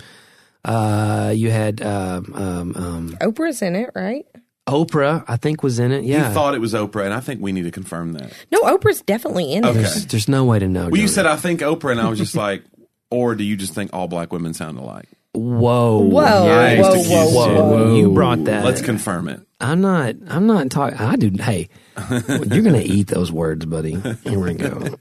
[0.64, 4.26] Uh, you had um, um, um, Oprah's in it, right?
[4.68, 6.04] Oprah, I think, was in it.
[6.04, 8.32] He Yeah, thought it was Oprah, and I think we need to confirm that.
[8.52, 9.80] No, Oprah's definitely in Okay.
[9.80, 9.82] it.
[9.84, 10.84] there's, there's no way to know.
[10.84, 11.08] Well, you Jonah.
[11.10, 12.64] said I think Oprah, and I was just like,
[13.10, 15.10] or do you just think all black women sound alike?
[15.34, 17.62] Whoa, Whoa, I whoa, whoa, whoa, you.
[17.62, 17.96] whoa.
[17.96, 18.66] You brought that.
[18.66, 19.42] Let's confirm it.
[19.60, 20.16] I'm not.
[20.28, 20.98] I'm not talking.
[20.98, 21.32] I do.
[21.42, 21.70] Hey,
[22.10, 24.00] you're gonna eat those words, buddy.
[24.24, 24.96] Here we go.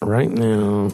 [0.00, 0.92] Right now,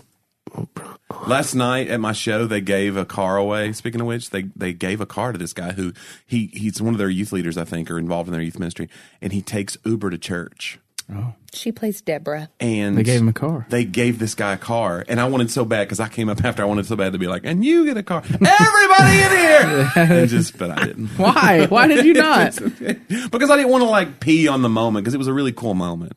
[1.26, 3.72] Last night at my show, they gave a car away.
[3.72, 5.92] Speaking of which, they they gave a car to this guy who
[6.26, 8.88] he he's one of their youth leaders, I think, or involved in their youth ministry,
[9.20, 10.78] and he takes Uber to church.
[11.10, 11.34] Oh.
[11.54, 12.50] She plays Deborah.
[12.60, 13.66] And They gave him a car.
[13.70, 16.44] They gave this guy a car, and I wanted so bad because I came up
[16.44, 16.62] after.
[16.62, 19.92] I wanted so bad to be like, "And you get a car, everybody in here!"
[19.96, 21.66] and just, but I didn't Why?
[21.66, 22.56] Why did you not?
[22.56, 25.52] because I didn't want to like pee on the moment because it was a really
[25.52, 26.12] cool moment.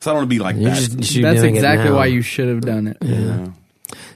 [0.00, 0.98] So I don't want to be like you're that.
[0.98, 3.52] just That's exactly why you should have done it.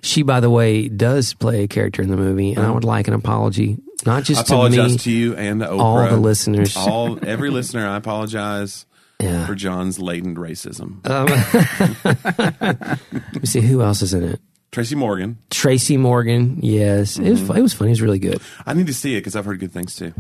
[0.03, 2.75] She, by the way, does play a character in the movie, and I uh-huh.
[2.75, 4.61] would like an apology, not just to you.
[4.61, 5.81] I apologize me, to you and to Oprah.
[5.81, 6.77] all the listeners.
[6.77, 7.87] all every listener.
[7.87, 8.87] I apologize
[9.21, 9.47] Yeah.
[9.47, 11.01] for John's latent racism.
[13.33, 14.41] Let me see who else is in it.
[14.71, 15.39] Tracy Morgan.
[15.51, 17.41] Tracy Morgan, yes, it was.
[17.51, 17.91] It was funny.
[17.91, 18.41] It was really good.
[18.67, 20.13] I need to see it because I've heard good things too.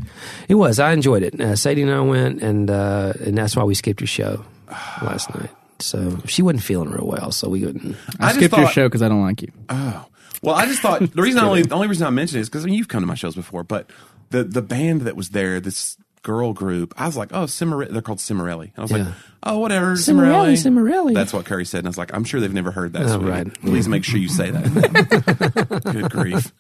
[0.48, 0.78] It was.
[0.80, 1.38] I enjoyed it.
[1.38, 4.44] Uh, Sadie and I went, and uh, and that's why we skipped your show
[5.02, 5.50] last night.
[5.80, 7.94] So she wasn't feeling real well, so we couldn't.
[8.18, 9.52] I, I just skipped your show because I don't like you.
[9.68, 10.06] Oh
[10.42, 12.48] well, I just thought the reason I only the only reason I mentioned it is
[12.48, 13.90] because I mean, you've come to my shows before, but
[14.30, 18.02] the the band that was there, this girl group, I was like, oh, Cimare- they're
[18.02, 18.66] called Cimorelli.
[18.74, 18.96] And I was Yeah.
[18.98, 19.08] like,
[19.44, 20.56] oh, whatever, Cimorelli, Cimorelli.
[21.10, 21.14] Cimorelli.
[21.14, 23.06] That's what Curry said, and I was like, I'm sure they've never heard that.
[23.06, 23.52] Oh, right.
[23.62, 25.82] Please make sure you say that.
[25.92, 26.52] Good grief.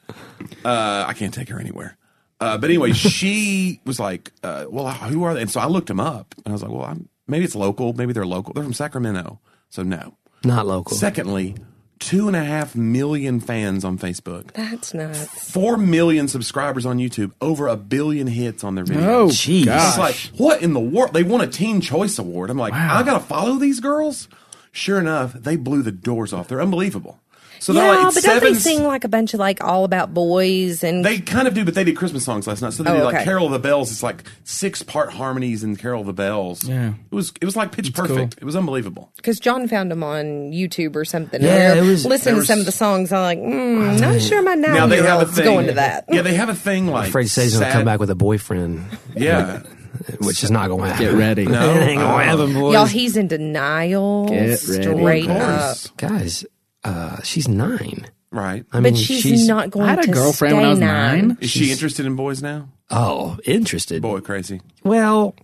[0.64, 1.96] Uh, I can't take her anywhere.
[2.40, 5.42] Uh, but anyway, she was like, uh, well, who are they?
[5.42, 7.92] And so I looked them up, and I was like, well, I'm, maybe it's local.
[7.94, 8.52] Maybe they're local.
[8.52, 9.40] They're from Sacramento.
[9.70, 10.16] So no.
[10.44, 10.96] Not local.
[10.96, 11.56] Secondly,
[11.98, 15.50] two and a half million fans on Facebook, That's nuts.
[15.50, 19.06] four million subscribers on YouTube, over a billion hits on their videos.
[19.06, 19.66] Oh, Jeez.
[19.68, 21.12] It's like, what in the world?
[21.14, 22.50] They won a Teen Choice Award.
[22.50, 24.28] I'm like, I gotta follow these girls.
[24.72, 26.48] Sure enough, they blew the doors off.
[26.48, 27.18] They're unbelievable.
[27.60, 29.84] So they're yeah, like but it's don't they sing like a bunch of like all
[29.84, 32.72] about boys and They kind of do, but they did Christmas songs last night.
[32.72, 33.24] So they Oh, did like okay.
[33.24, 33.90] Carol of the Bells.
[33.90, 36.64] It's like six part harmonies in Carol of the Bells.
[36.68, 36.90] Yeah.
[37.10, 38.06] it was it was like pitch cool.
[38.06, 38.36] perfect.
[38.38, 39.12] It was unbelievable.
[39.16, 41.42] because John found them on YouTube or something.
[41.42, 43.12] Yeah, and it was- Listen to was- some of the songs.
[43.12, 45.72] I'm like, mm, not sure my nine Now they year have a thing going to
[45.74, 46.04] that.
[46.10, 48.10] Yeah, they have a thing like afraid to say he's going to come back with
[48.10, 48.84] a boyfriend.
[49.16, 49.62] Yeah.
[50.20, 51.06] which is not going to happen.
[51.06, 51.44] Get ready.
[51.46, 51.74] No.
[51.74, 52.72] it ain't going to happen, boys.
[52.74, 54.28] Y'all, he's in denial.
[54.28, 54.56] Get ready.
[54.56, 55.76] Straight Of up.
[55.96, 56.46] Guys,
[56.84, 58.06] uh, she's nine.
[58.30, 58.64] Right.
[58.72, 61.28] I mean, But she's, not going I had a to girlfriend when I was nine.
[61.28, 61.38] nine.
[61.40, 62.68] Is she interested in boys now?
[62.90, 64.02] Oh, interested.
[64.02, 64.60] Boy, crazy.
[64.84, 65.34] Well,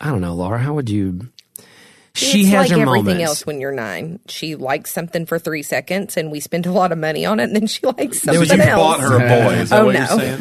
[0.00, 0.58] I don't know, Laura.
[0.58, 1.28] How would you?
[2.16, 3.22] She it's has like her everything moments.
[3.28, 4.20] else when you're nine.
[4.28, 7.44] She likes something for three seconds, and we spend a lot of money on it,
[7.44, 8.78] and then she likes So something you else.
[8.80, 9.52] bought her a boy?
[9.54, 10.00] Is that Oh, what no.
[10.00, 10.40] you're saying?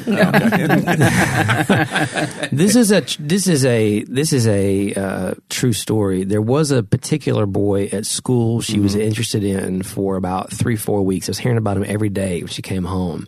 [2.45, 2.47] Okay.
[2.55, 6.23] this is a this is a this is a uh, true story.
[6.23, 11.01] There was a particular boy at school she was interested in for about three four
[11.03, 11.27] weeks.
[11.27, 13.27] I was hearing about him every day when she came home,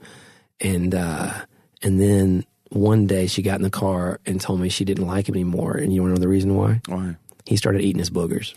[0.62, 1.31] and uh,
[1.83, 5.27] and then one day she got in the car and told me she didn't like
[5.29, 5.77] him anymore.
[5.77, 6.81] And you want to know the reason why?
[6.88, 7.15] Why?
[7.47, 8.53] He started eating his boogers.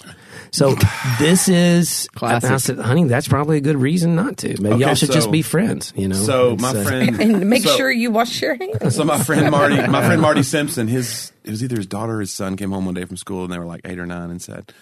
[0.50, 0.74] So
[1.20, 2.50] this is Classic.
[2.50, 4.48] I said, honey, that's probably a good reason not to.
[4.60, 5.92] Maybe Okay, y'all should just be friends.
[5.94, 6.16] You know.
[6.16, 8.96] So It's, my uh, friend and make so- sure you wash your hands.
[8.96, 12.20] So my friend Marty, my friend Marty Simpson, his it was either his daughter or
[12.20, 14.30] his son came home one day from school and they were like eight or nine
[14.30, 14.72] and said,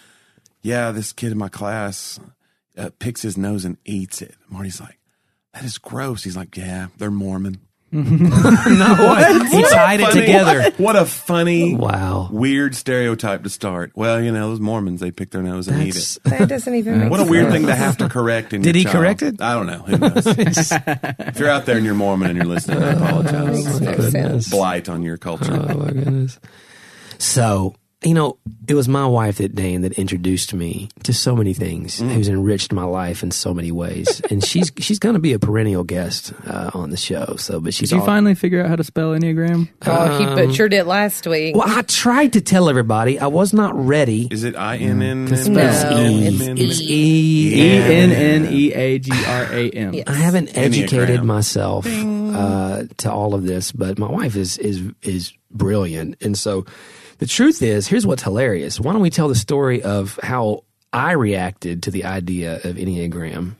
[0.63, 2.19] "Yeah, this kid in my class
[2.77, 4.97] uh, picks his nose and eats it." Marty's like,
[5.53, 7.59] "That is gross." He's like, "Yeah, they're Mormon."
[7.91, 10.71] no, he tied it Funny- together.
[10.77, 12.29] What a funny, Wow.
[12.31, 13.91] weird stereotype to start.
[13.95, 16.17] Well, you know, those Mormons they pick their nose and eat it.
[16.25, 17.31] That doesn't even make What a sense.
[17.31, 18.53] weird thing to have to correct.
[18.53, 18.95] In Did he child.
[18.95, 19.41] correct it?
[19.41, 19.79] I don't know.
[19.79, 20.25] Who knows?
[20.27, 23.81] if you're out there and you're Mormon and you're listening, I oh, apologize.
[23.81, 24.49] Makes no sense.
[24.49, 25.53] Blight on your culture.
[25.53, 26.39] Oh my goodness.
[27.17, 31.53] So, you know, it was my wife that Dane that introduced me to so many
[31.53, 32.13] things, Mm.
[32.13, 35.39] who's enriched my life in so many ways, and she's she's going to be a
[35.39, 37.35] perennial guest uh, on the show.
[37.37, 39.67] So, but she's Did you all- finally figure out how to spell Enneagram?
[39.85, 41.55] Oh, he butchered it last week.
[41.57, 44.29] Well, I tried to tell everybody I was not ready.
[44.31, 45.27] Is it I N N?
[45.29, 46.25] It's No, E.
[46.27, 47.53] it's It's E.
[47.53, 49.93] E N N E A G R A M.
[49.93, 50.03] Yeah.
[50.07, 55.33] I haven't educated myself uh, to all of this, but my wife is is is
[55.51, 56.65] brilliant, and so
[57.19, 58.79] the truth is, here's what's hilarious.
[58.79, 63.55] Why don't we tell the story of how I reacted to the idea of enneagram?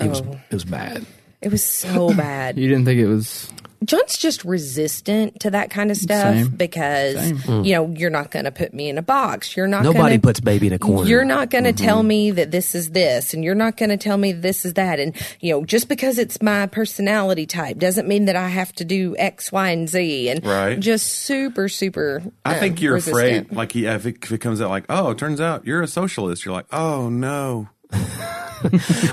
[0.00, 0.40] It was oh.
[0.50, 1.06] it was bad.
[1.40, 2.58] It was so bad.
[2.58, 3.52] You didn't think it was
[3.84, 6.48] John's just resistant to that kind of stuff Same.
[6.48, 9.56] because you know you're not going to put me in a box.
[9.56, 9.84] You're not.
[9.84, 11.08] Nobody gonna, puts baby in a corner.
[11.08, 13.96] You're not going to tell me that this is this, and you're not going to
[13.96, 18.08] tell me this is that, and you know just because it's my personality type doesn't
[18.08, 20.78] mean that I have to do X, Y, and Z, and Right.
[20.80, 22.22] just super, super.
[22.44, 23.46] I uh, think you're resistant.
[23.46, 23.56] afraid.
[23.56, 25.88] Like, he, if, it, if it comes out like, oh, it turns out you're a
[25.88, 27.68] socialist, you're like, oh no.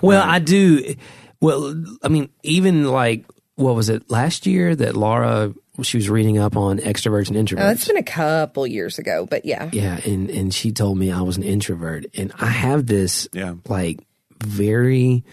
[0.02, 0.96] Well, I do.
[1.40, 3.26] Well, I mean, even like
[3.56, 7.68] what was it last year that Laura she was reading up on extroverts and introverts.
[7.68, 9.70] Oh, it's been a couple years ago, but yeah.
[9.72, 13.56] Yeah, and and she told me I was an introvert, and I have this Yeah.
[13.68, 14.00] like
[14.44, 15.24] very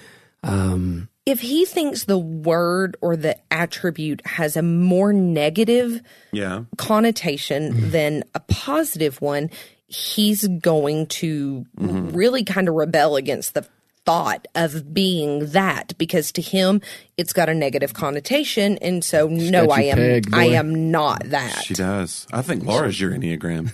[0.42, 6.00] um If he thinks the word or the attribute has a more negative
[6.32, 6.64] Yeah.
[6.76, 7.90] connotation mm-hmm.
[7.90, 9.50] than a positive one,
[9.86, 12.16] he's going to mm-hmm.
[12.16, 13.66] really kind of rebel against the
[14.04, 16.80] thought of being that because to him
[17.16, 21.62] it's got a negative connotation and so no I am pegged, I am not that.
[21.64, 22.26] She does.
[22.32, 23.68] I think Laura's your Enneagram.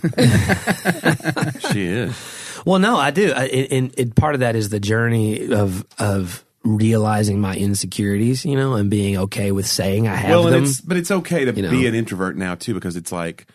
[1.73, 2.63] she is.
[2.67, 6.45] well no I do I, and, and part of that is the journey of of
[6.65, 10.65] realizing my insecurities you know and being okay with saying I have Well, and them
[10.65, 13.47] it's, but it's okay to You be an introvert now, too, because it's like,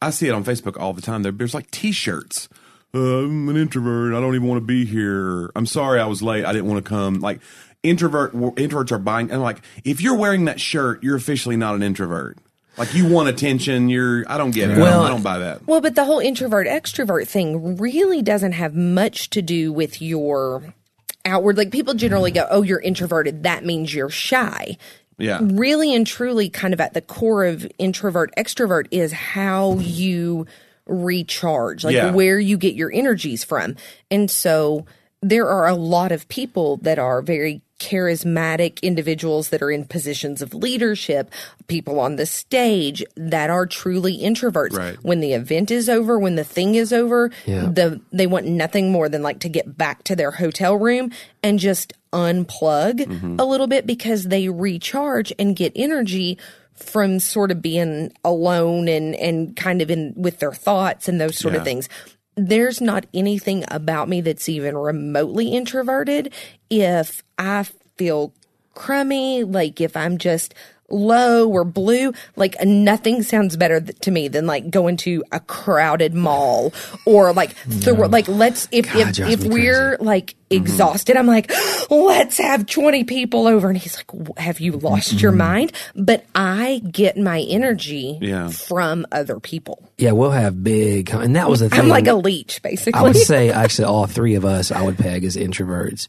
[0.00, 1.22] I see it on Facebook all the time.
[1.22, 2.48] There, there's like t shirts.
[2.96, 4.14] Uh, I'm an introvert.
[4.14, 5.50] I don't even want to be here.
[5.54, 6.44] I'm sorry I was late.
[6.44, 7.20] I didn't want to come.
[7.20, 7.40] Like,
[7.82, 9.30] introvert introverts are buying.
[9.30, 12.38] And like, if you're wearing that shirt, you're officially not an introvert.
[12.78, 13.88] Like, you want attention.
[13.88, 14.78] You're, I don't get it.
[14.78, 15.66] Well- I don't buy that.
[15.66, 20.74] Well, but the whole introvert extrovert thing really doesn't have much to do with your
[21.26, 21.58] outward.
[21.58, 23.42] Like people generally go, "Oh, you're introverted.
[23.42, 24.76] That means you're shy."
[25.18, 25.40] Yeah.
[25.42, 30.46] Really and truly, kind of at the core of introvert extrovert is how you
[30.86, 32.12] recharge, like Yeah.
[32.12, 33.76] where you get your energies from.
[34.10, 34.86] And so
[35.22, 40.40] there are a lot of people that are very charismatic individuals that are in positions
[40.40, 41.30] of leadership,
[41.66, 44.72] people on the stage that are truly introverts.
[44.72, 44.96] Right.
[45.02, 47.66] When the event is over, when the thing is over, Yeah.
[47.66, 51.10] the they want nothing more than like to get back to their hotel room
[51.42, 53.36] and just unplug mm-hmm.
[53.38, 56.38] a little bit because they recharge and get energy
[56.76, 61.38] from sort of being alone and and kind of in with their thoughts and those
[61.38, 61.60] sort Yeah.
[61.60, 61.88] of things
[62.38, 66.32] there's not anything about me that's even remotely introverted
[66.68, 68.32] if i feel
[68.74, 70.52] crummy like if i'm just
[70.88, 72.12] low or blue.
[72.36, 76.72] Like nothing sounds better th- to me than like going to a crowded mall
[77.04, 81.50] or like thro- like let's if God, if, if we're like exhausted, I'm like
[81.90, 85.72] let's have 20 people over and he's like have you lost your mind?
[85.94, 88.50] But I get my energy Yeah.
[88.50, 89.82] from other people.
[89.98, 91.80] Yeah, we'll have big, and that was the thing.
[91.80, 93.00] I'm like a leech basically.
[93.00, 96.06] I would say actually all three of us I would peg as introverts,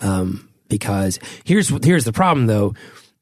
[0.00, 2.74] um, because here's here's the problem though.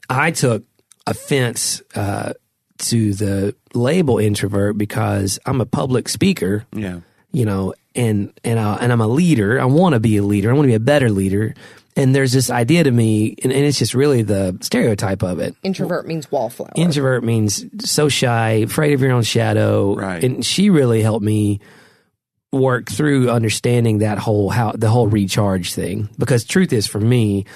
[0.08, 0.64] I took
[1.06, 2.32] offense uh,
[2.78, 6.66] to the label introvert because I'm a public speaker.
[6.72, 7.00] Yeah.
[7.32, 9.60] you know, and and I, and I'm a leader.
[9.60, 10.50] I want to be a leader.
[10.50, 11.54] I want to be a better leader.
[11.98, 15.56] And there's this idea to me, and, and it's just really the stereotype of it.
[15.62, 16.72] Introvert means wallflower.
[16.76, 19.94] Introvert means so shy, afraid of your own shadow.
[19.94, 20.22] Right.
[20.22, 21.60] And she really helped me
[22.52, 26.10] work through understanding that whole how the whole recharge thing.
[26.18, 27.46] Because truth is for me,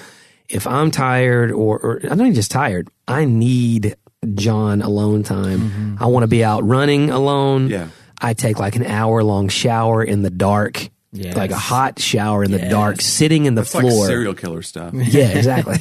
[0.51, 3.95] if I'm tired or, or I'm not even just tired, I need
[4.35, 5.59] John alone time.
[5.59, 6.03] Mm-hmm.
[6.03, 7.69] I want to be out running alone.
[7.69, 7.87] Yeah.
[8.19, 10.89] I take like an hour long shower in the dark.
[11.13, 11.35] Yes.
[11.35, 14.07] Like a hot shower in the dark, sitting in the like floor.
[14.07, 14.93] serial killer stuff.
[14.95, 15.75] yeah, exactly.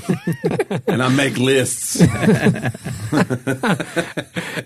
[0.88, 2.00] and I make lists.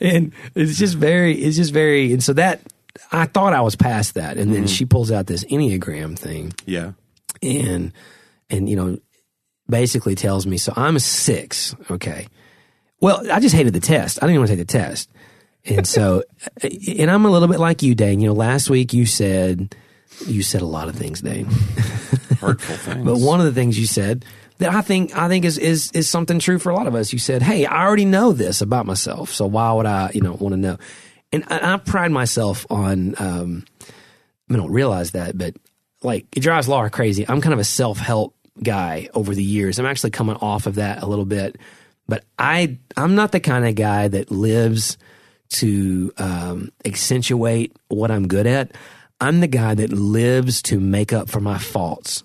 [0.01, 2.61] and it's just very it's just very and so that
[3.12, 4.67] i thought i was past that and then mm-hmm.
[4.67, 6.93] she pulls out this enneagram thing Yeah.
[7.43, 7.93] and
[8.51, 8.99] and you know
[9.68, 12.27] basically tells me so i'm a six okay
[13.00, 15.11] well i just hated the test i didn't even want to take the test
[15.64, 16.22] and so
[16.98, 19.74] and i'm a little bit like you dane you know last week you said
[20.27, 21.46] you said a lot of things dane
[22.40, 23.05] Hurtful things.
[23.05, 24.24] but one of the things you said
[24.59, 27.12] that I think I think is is is something true for a lot of us.
[27.12, 30.35] You said, "Hey, I already know this about myself, so why would I, you know,
[30.35, 30.79] want to know?"
[31.33, 33.14] And I, I pride myself on.
[33.18, 33.64] Um,
[34.50, 35.57] I don't realize that, but
[36.03, 37.27] like it drives Laura crazy.
[37.29, 39.79] I'm kind of a self help guy over the years.
[39.79, 41.57] I'm actually coming off of that a little bit,
[42.07, 44.99] but I I'm not the kind of guy that lives
[45.51, 48.73] to um, accentuate what I'm good at.
[49.21, 52.25] I'm the guy that lives to make up for my faults.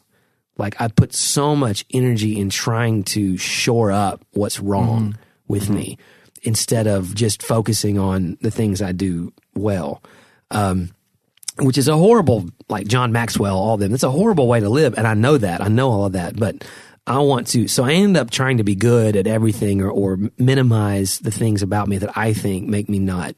[0.58, 5.98] Like I put so much energy in trying to shore up what's wrong with me
[6.44, 10.04] instead of just focusing on the things I do well.
[10.52, 10.92] Um,
[11.62, 13.93] which is a horrible, like John Maxwell, all them.
[13.93, 15.62] It's a horrible way to live, and I know that.
[15.62, 16.63] I know all of that, but
[17.08, 17.67] I want to.
[17.67, 21.62] So I end up trying to be good at everything, or, or minimize the things
[21.62, 23.36] about me that I think make me not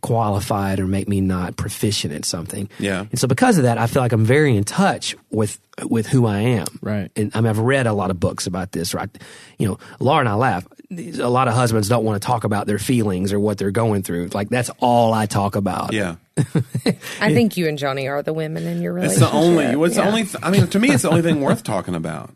[0.00, 2.68] qualified or make me not proficient at something.
[2.78, 3.06] Yeah.
[3.10, 6.26] And so because of that, I feel like I'm very in touch with with who
[6.26, 6.66] I am.
[6.80, 7.10] Right.
[7.16, 8.94] And I mean, I've read a lot of books about this.
[8.94, 9.10] Right.
[9.58, 10.66] You know, Laura and I laugh.
[10.90, 14.02] A lot of husbands don't want to talk about their feelings or what they're going
[14.02, 14.28] through.
[14.28, 15.92] Like that's all I talk about.
[15.92, 16.16] yeah.
[17.20, 19.22] I think you and Johnny are the women in your relationship.
[19.28, 19.66] It's relationship.
[19.66, 19.86] the only.
[19.86, 20.22] It's the only.
[20.24, 22.34] Th- I mean, to me, it's the only thing worth talking about.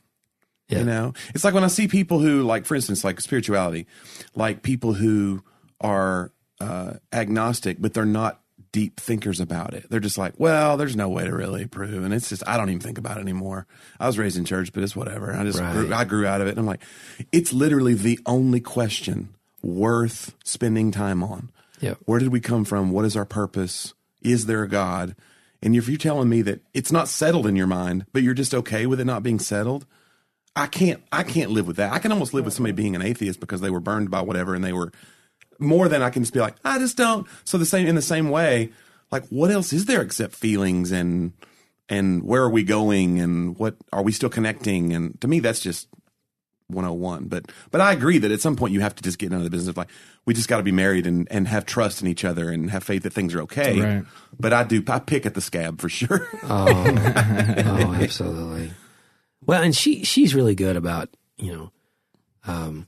[0.68, 0.78] Yeah.
[0.80, 3.86] You know, it's like when I see people who, like, for instance, like spirituality,
[4.34, 5.42] like people who
[5.80, 9.90] are uh, agnostic, but they're not deep thinkers about it.
[9.90, 12.70] They're just like, well, there's no way to really prove, and it's just I don't
[12.70, 13.66] even think about it anymore.
[14.00, 15.34] I was raised in church, but it's whatever.
[15.34, 15.72] I just Right.
[15.74, 16.50] grew, I grew out of it.
[16.50, 16.80] And I'm like,
[17.32, 21.50] it's literally the only question worth spending time on.
[21.82, 21.94] Yeah.
[22.06, 22.92] Where did we come from?
[22.92, 23.92] What is our purpose?
[24.22, 25.16] Is there a God?
[25.62, 28.54] And if you're telling me that it's not settled in your mind, but you're just
[28.54, 29.84] okay with it not being settled,
[30.54, 31.92] I can't I can't live with that.
[31.92, 34.54] I can almost live with somebody being an atheist because they were burned by whatever
[34.54, 34.92] and they were
[35.58, 37.26] more than I can just be like, I just don't.
[37.44, 38.70] So the same in the same way,
[39.10, 41.32] like what else is there except feelings and
[41.88, 44.92] and where are we going and what are we still connecting?
[44.92, 45.88] And to me that's just
[46.72, 47.26] 101.
[47.26, 49.50] But but I agree that at some point you have to just get into the
[49.50, 49.88] business of like
[50.26, 52.82] we just got to be married and, and have trust in each other and have
[52.84, 53.80] faith that things are okay.
[53.80, 54.04] Right.
[54.38, 56.28] But I do I pick at the scab for sure.
[56.44, 58.72] Oh, absolutely.
[59.46, 61.72] Well, and she she's really good about you know,
[62.46, 62.86] um,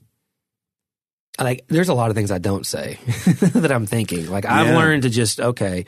[1.39, 2.97] like there's a lot of things I don't say
[3.55, 4.27] that I'm thinking.
[4.29, 4.77] Like I've Yeah.
[4.77, 5.85] learned to just okay,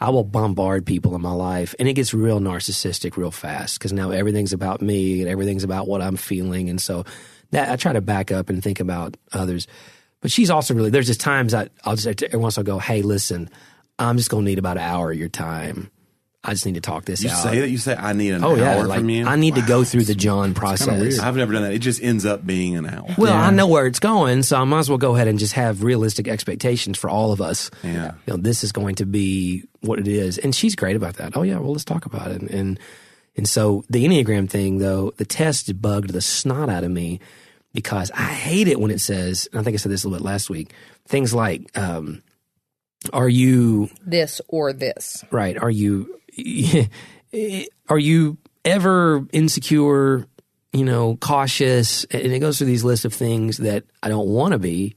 [0.00, 3.92] I will bombard people in my life, and it gets real narcissistic real fast because
[3.92, 7.04] now everything's about me and everything's about what I'm feeling, and so
[7.50, 9.66] that I try to back up and think about others.
[10.20, 13.02] But she's also really there's just times I I'll just every once I'll go, hey,
[13.02, 13.48] listen,
[13.98, 15.90] I'm just gonna need about an hour of your time.
[16.44, 17.42] I just need to talk this You out.
[17.42, 19.26] say that you say I need an Oh hour yeah, like from you.
[19.26, 21.18] I need to go through the John process.
[21.18, 21.72] I've never done that.
[21.72, 23.06] It just ends up being an hour.
[23.18, 23.42] Well, Yeah.
[23.46, 25.82] I know where it's going, so I might as well go ahead and just have
[25.82, 27.70] realistic expectations for all of us.
[27.82, 28.12] Yeah.
[28.26, 31.36] You know, this is going to be what it is, and she's great about that.
[31.36, 32.40] Oh yeah, well let's talk about it.
[32.40, 32.80] And and
[33.46, 37.20] so the enneagram thing, though, the test bugged the snot out of me
[37.72, 39.48] because I hate it when it says.
[39.52, 40.72] And I think I said this a little bit last week.
[41.06, 42.22] Things like, um,
[43.12, 45.24] "Are you this or this.
[45.30, 45.56] right?
[45.56, 46.18] Are you
[47.88, 50.26] are you ever insecure?
[50.72, 54.52] You know, cautious, and it goes through these lists of things that I don't want
[54.52, 54.96] to be,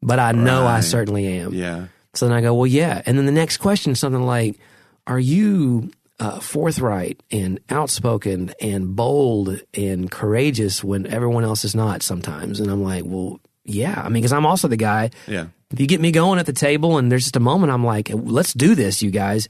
[0.00, 1.52] but I know I certainly am.
[1.52, 1.88] Yeah.
[2.14, 3.02] So then I go, well, yeah.
[3.04, 4.58] And then the next question is something like,
[5.06, 5.90] are you
[6.22, 12.60] uh, forthright and outspoken and bold and courageous when everyone else is not sometimes?
[12.60, 14.00] And I'm like, well, yeah.
[14.00, 15.10] I mean, because I'm also the guy.
[15.26, 15.46] Yeah.
[15.72, 18.08] If you get me going at the table and there's just a moment, I'm like,
[18.14, 19.48] let's do this, you guys.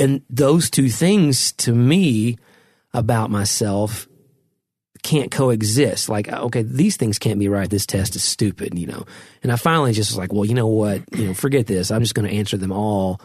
[0.00, 2.36] And those two things to me
[2.92, 4.08] about myself
[5.04, 6.08] can't coexist.
[6.08, 7.70] Like, okay, these things can't be right.
[7.70, 9.04] This test is stupid, you know.
[9.44, 11.02] And I finally just was like, well, you know what?
[11.12, 11.92] You know, forget this.
[11.92, 13.20] I'm just going to answer them all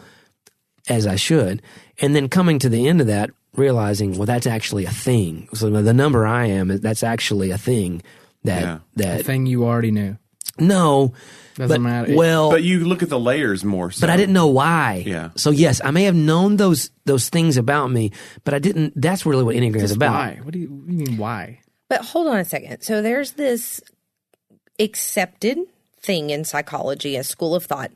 [0.88, 1.60] as I should.
[2.00, 5.48] And then coming to the end of that, realizing, well, that's actually a thing.
[5.54, 8.02] So the number I am, that's actually a thing
[8.44, 8.78] that Yeah.
[8.96, 10.16] that thing you already knew.
[10.60, 11.12] no,
[11.56, 12.14] Doesn't but, matter.
[12.14, 13.90] Well, But you look at the layers more.
[13.90, 14.00] So.
[14.02, 15.02] but I didn't know why.
[15.06, 15.30] Yeah.
[15.36, 18.12] So yes, I may have known those those things about me,
[18.44, 18.92] but I didn't.
[19.00, 20.12] That's really what Enneagram is about.
[20.12, 20.40] why?
[20.42, 21.60] What do you, what do you mean why?
[21.88, 22.82] But hold on a second.
[22.82, 23.80] So there's this
[24.78, 25.58] accepted
[26.00, 27.90] thing in psychology, a school of thought.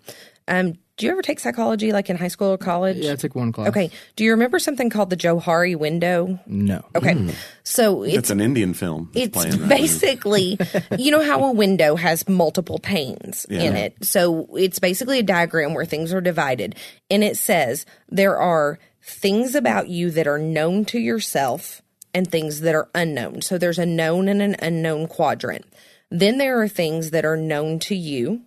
[0.49, 2.99] Um, do you ever take psychology like in high school or college?
[2.99, 3.69] Yeah, I took one class.
[3.69, 3.91] Okay.
[4.15, 6.39] Do you remember something called the Johari window?
[6.47, 6.85] No.
[6.95, 7.15] Okay.
[7.15, 7.31] Hmm.
[7.65, 9.11] So It's it's an Indian film.
[9.15, 10.59] it's basically
[10.99, 15.75] you know how a window has multiple panes in it so it's basically a diagram
[15.75, 16.75] where things are divided
[17.11, 21.83] and it says there are things about you that are known to yourself
[22.15, 25.65] and things that are unknown so there's a known and an unknown quadrant
[26.11, 28.43] then there are things that are known to you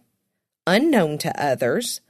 [0.67, 2.01] unknown to others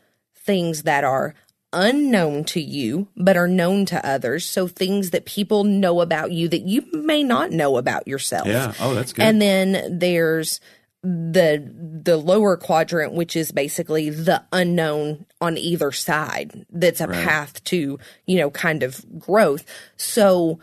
[0.46, 1.34] things that are
[1.74, 6.48] unknown to you but are known to others so things that people know about you
[6.48, 8.74] that you may not know about yourself Yeah.
[8.80, 9.24] Oh, that's good.
[9.26, 10.62] and then there's
[11.04, 11.70] the
[12.04, 18.00] the lower quadrant which is basically the unknown on either side that's a path to
[18.26, 19.66] you know kind of growth
[19.98, 20.60] so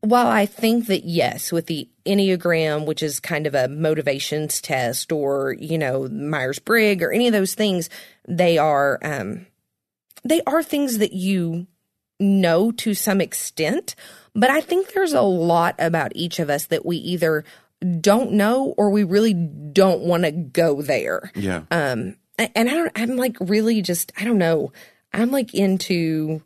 [0.00, 5.10] while I think that yes, with the Enneagram, which is kind of a motivations test,
[5.10, 7.90] or you know Myers Briggs, or any of those things,
[8.28, 9.46] they are um,
[10.24, 11.66] they are things that you
[12.20, 13.94] know to some extent.
[14.34, 17.44] But I think there's a lot about each of us that we either
[18.00, 21.30] don't know or we really don't want to go there.
[21.34, 21.62] yeah.
[21.70, 24.72] Um, and I don't, I'm like really just, I don't know.
[25.12, 26.42] I'm like into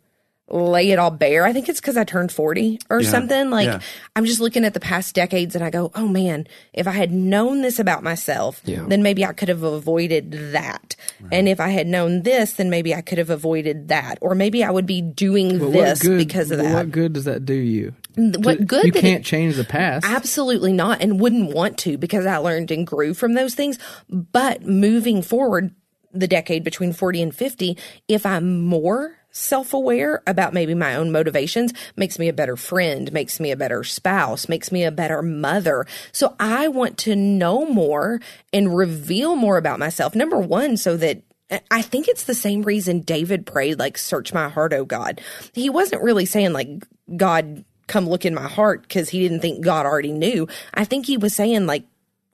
[0.52, 1.44] lay it all bare.
[1.46, 3.08] I think it's because I turned 40 or Yeah.
[3.10, 3.48] something.
[3.50, 3.80] Like Yeah.
[4.14, 7.10] I'm just looking at the past decades and I go, oh man, if I had
[7.10, 8.84] known this about myself, Yeah.
[8.86, 10.94] then maybe I could have avoided that.
[11.30, 14.18] And if I had known this, then maybe I could have avoided that.
[14.20, 16.74] Or maybe I would be doing But this good, because of that.
[16.74, 17.94] What good does that do you?
[18.16, 20.04] What good You that it- can't change the past.
[20.06, 23.78] Absolutely not, and wouldn't want to because I learned and grew from those things.
[24.10, 25.70] But moving forward,
[26.12, 31.10] the decade between 40 and 50, if I'm more self aware about maybe my own
[31.10, 35.22] motivations, makes me a better friend, makes me a better spouse, makes me a better
[35.22, 35.86] mother.
[36.12, 38.20] So I want to know more
[38.52, 40.14] and reveal more about myself.
[40.14, 44.32] Number one, so that uh, I think it's the same reason David prayed, like, search
[44.32, 45.20] my heart, oh God.
[45.52, 46.68] He wasn't really saying, like,
[47.16, 50.48] God, come look in my heart because he didn't think God already knew.
[50.72, 51.84] I think he was saying, like,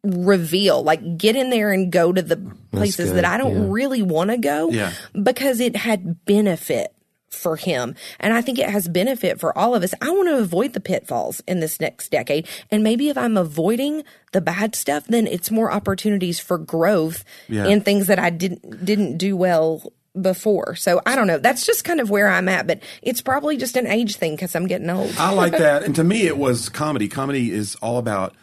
[0.05, 2.37] reveal, like, get in there and go to the
[2.73, 3.67] places that I don't yeah.
[3.69, 4.93] really want to go Yeah.
[5.21, 6.93] because it had benefit
[7.31, 7.95] for him.
[8.19, 9.93] And I think it has benefit for all of us.
[10.01, 12.49] I want to avoid the pitfalls in this next decade.
[12.71, 17.67] And maybe if I'm avoiding the bad stuff, then it's more opportunities for growth Yeah.
[17.67, 20.75] in things that I didn't didn't do well before.
[20.75, 21.39] So I don't know.
[21.39, 24.57] That's just kind of where I'm at, but it's probably just an age thing because
[24.57, 25.15] I'm getting old.
[25.19, 25.83] I like that.
[25.85, 27.09] And to me, it was comedy.
[27.09, 28.35] Comedy is all about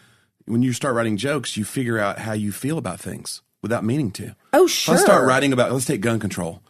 [0.46, 4.12] when you start writing jokes, you figure out how you feel about things without meaning
[4.12, 4.36] to.
[4.54, 4.96] Oh, sure.
[4.96, 6.62] I start writing about, let's take gun control.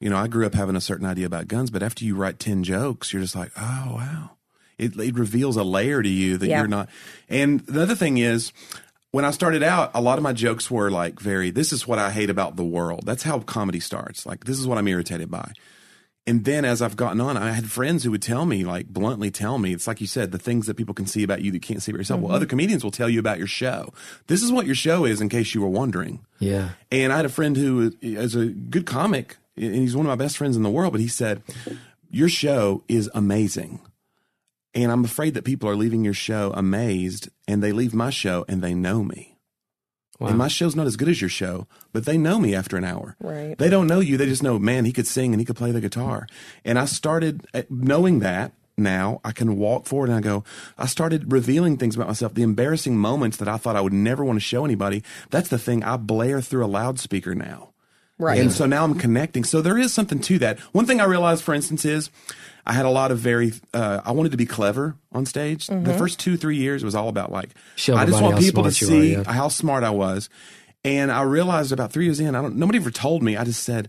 [0.00, 2.38] You know, I grew up having a certain idea about guns, but after you write
[2.38, 4.30] 10 jokes, you're just like, oh, wow.
[4.78, 6.58] It, it reveals a layer to you that Yeah.
[6.58, 6.88] you're not.
[7.28, 8.52] And the other thing is,
[9.12, 11.98] when I started out, a lot of my jokes were like very, this is what
[11.98, 13.02] I hate about the world.
[13.06, 14.26] That's how comedy starts.
[14.26, 15.52] Like, this is what I'm irritated by.
[16.24, 19.30] And then as I've gotten on, I had friends who would tell me, like bluntly
[19.30, 21.56] tell me, it's like you said, the things that people can see about you that
[21.56, 22.20] you can't see about yourself.
[22.20, 22.50] Well, other mm-hmm.
[22.50, 23.92] comedians will tell you about your show.
[24.28, 26.24] This is what your show is, in case you were wondering.
[26.38, 26.70] Yeah.
[26.92, 30.22] And I had a friend who is a good comic, and he's one of my
[30.22, 31.42] best friends in the world, but he said,
[32.08, 33.80] Your show is amazing.
[34.74, 38.44] And I'm afraid that people are leaving your show amazed, and they leave my show
[38.48, 39.31] and they know me.
[40.18, 40.28] Wow.
[40.28, 42.84] And my show's not as good as your show, but they know me after an
[42.84, 43.16] hour.
[43.20, 43.58] Right.
[43.58, 44.16] They don't know you.
[44.16, 46.26] They just know, man, he could sing and he could play the guitar.
[46.64, 50.44] And I started uh, knowing that now I can walk forward and I go,
[50.78, 54.24] I started revealing things about myself, the embarrassing moments that I thought I would never
[54.24, 55.02] want to show anybody.
[55.30, 57.71] That's the thing I blare through a loudspeaker now.
[58.22, 58.38] Right.
[58.38, 59.44] And so now I'm connecting.
[59.44, 60.60] So there is something to that.
[60.72, 62.08] One thing I realized, for instance, is
[62.64, 65.66] I had a lot of very, uh, I wanted to be clever on stage.
[65.66, 68.70] The first two, three years was all about like, Show I just want people to
[68.70, 69.32] smart you are, see yeah.
[69.32, 70.28] how smart I was.
[70.84, 72.56] And I realized about three years in, I don't.
[72.56, 73.36] Nobody ever told me.
[73.36, 73.88] I just said,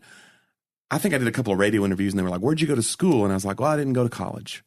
[0.91, 2.67] I think I did a couple of radio interviews, and they were like, "Where'd you
[2.67, 4.63] go to school?" And I was like, "Well, I didn't go to college."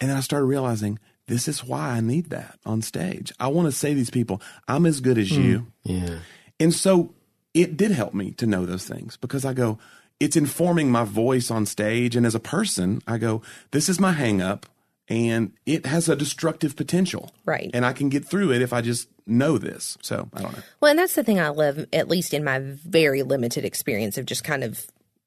[0.00, 3.32] And then I started realizing this is why I need that on stage.
[3.38, 5.66] I want to say to these people, I'm as good as you.
[5.84, 6.18] Yeah.
[6.60, 7.14] And so
[7.56, 9.78] it did help me to know those things because I go,
[10.20, 12.14] it's informing my voice on stage.
[12.14, 13.40] And as a person, I go,
[13.70, 14.66] this is my hang up
[15.08, 17.30] and it has a destructive potential.
[17.46, 17.70] Right.
[17.72, 19.96] And I can get through it if I just know this.
[20.02, 20.62] So I don't know.
[20.80, 24.26] Well, and that's the thing I love, at least in my very limited experience of
[24.26, 24.86] just kind of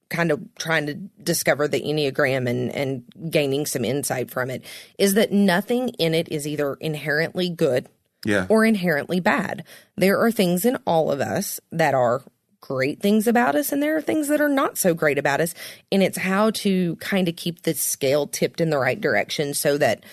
[0.09, 4.63] kind of trying to discover the Enneagram and, and gaining some insight from it,
[4.97, 7.87] is that nothing in it is either inherently good
[8.25, 8.45] Yeah.
[8.49, 9.63] or inherently bad.
[9.95, 12.21] There are things in all of us that are
[12.61, 15.55] great things about us, and there are things that are not so great about us.
[15.91, 19.77] And it's how to kind of keep the scale tipped in the right direction so
[19.77, 20.03] that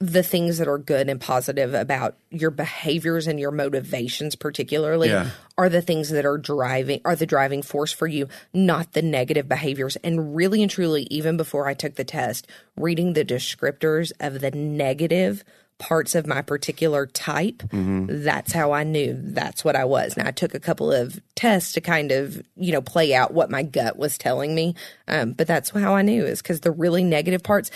[0.00, 5.30] the things that are good and positive about your behaviors and your motivations particularly Yeah.
[5.56, 9.48] are the things that are driving are the driving force for you not the negative
[9.48, 14.40] behaviors and really and truly even before I took the test reading the descriptors of
[14.40, 15.44] the negative
[15.78, 17.62] parts of my particular type
[18.08, 21.72] that's how I knew that's what I was now I took a couple of tests
[21.72, 24.76] to kind of you know play out what my gut was telling me
[25.08, 27.70] um, but that's how I knew is because the really negative parts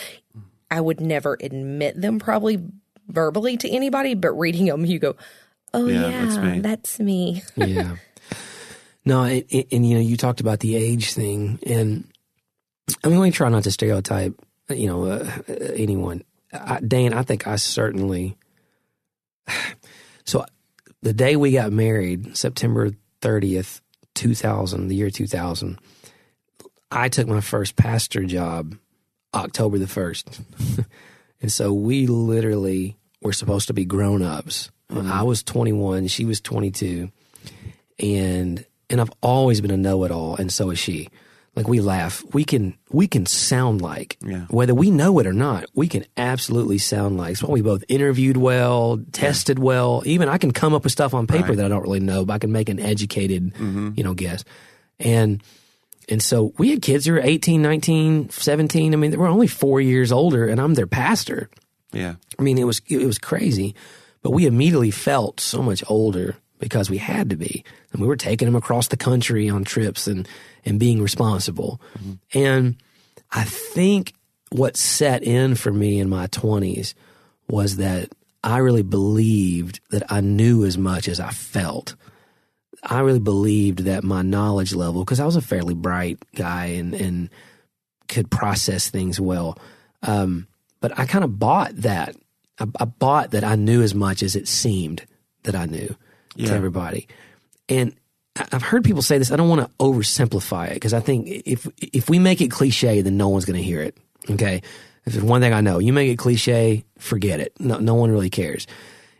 [0.71, 2.63] I would never admit them probably
[3.09, 5.17] verbally to anybody, but reading them, you go,
[5.73, 7.43] oh, Yeah, yeah, that's me." that's me.
[7.57, 7.97] yeah.
[9.05, 12.05] No, it, it- and you know, you talked about the age thing, and
[13.03, 14.35] I mean, we try not to stereotype,
[14.69, 15.31] you know, uh,
[15.75, 16.23] anyone.
[16.53, 18.37] I, Dan, I think I certainly.
[20.25, 20.45] So,
[21.01, 22.91] the day we got married, September
[23.23, 23.81] thirtieth,
[24.15, 25.79] two thousand, the year two thousand,
[26.91, 28.77] I took my first pastor job
[29.33, 30.41] October the first,
[31.41, 34.71] and so we literally were supposed to be grown ups.
[34.91, 35.27] I mm-hmm.
[35.27, 37.11] was twenty one, she was twenty two
[37.99, 41.09] and and I've always been a know-it-all, and so is she.
[41.57, 44.47] Like we laugh, we can we can sound like Yeah.
[44.49, 45.65] whether we know it or not.
[45.75, 47.33] We can absolutely sound like.
[47.33, 50.03] It's why we both interviewed well, tested well.
[50.07, 51.57] Even I can come up with stuff on paper Right.
[51.57, 53.91] that I don't really know, but I can make an educated, mm-hmm.
[53.97, 54.45] you know, guess.
[55.01, 55.43] And
[56.09, 58.93] and so we had kids who were 18, 19, 17.
[58.93, 61.51] I mean, they were only four years older, and I'm their pastor.
[61.93, 62.15] Yeah.
[62.39, 63.75] I mean, it was it was crazy,
[64.23, 68.17] but we immediately felt so much older because we had to be, and we were
[68.17, 70.29] taking them across the country on trips and
[70.65, 71.81] and being responsible.
[72.35, 72.77] And
[73.31, 74.15] I think
[74.51, 76.95] what set in for me in my twenties
[77.49, 78.11] was that
[78.43, 81.95] I really believed that I knew as much as I felt.
[82.83, 86.95] I really believed that my knowledge level, because I was a fairly bright guy and
[86.95, 87.31] and
[88.09, 89.59] could process things well.
[90.03, 90.47] Um,
[90.81, 92.17] but I kind of bought that.
[92.59, 95.05] I, I bought that I knew as much as it seemed
[95.43, 95.95] that I knew
[96.47, 97.09] to everybody.
[97.68, 97.95] And
[98.53, 99.32] I've heard people say this.
[99.32, 103.01] I don't want to oversimplify it because I think if if we make it cliche,
[103.03, 103.97] then no one's going to hear it.
[104.30, 104.62] Okay,
[105.05, 107.53] if there's one thing I know, you make it cliche, forget it.
[107.59, 108.66] No, no one really cares.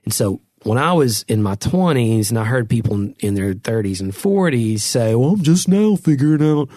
[0.05, 3.55] And so when I was in my 20s and I heard people in, in their
[3.55, 6.69] 30s and 40s say, "Well, I'm just now figuring out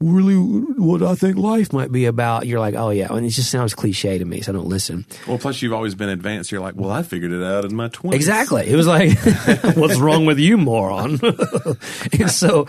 [0.00, 3.50] really what I think life might be about," you're like, "Oh yeah," and it just
[3.50, 5.06] sounds cliche to me, so I don't listen.
[5.26, 6.50] Well, plus you've always been advanced.
[6.52, 8.14] You're like, well, I figured it out in my 20s.
[8.14, 8.68] Exactly.
[8.68, 9.18] It was like,
[9.76, 11.20] what's wrong with you, moron?
[12.18, 12.66] and so,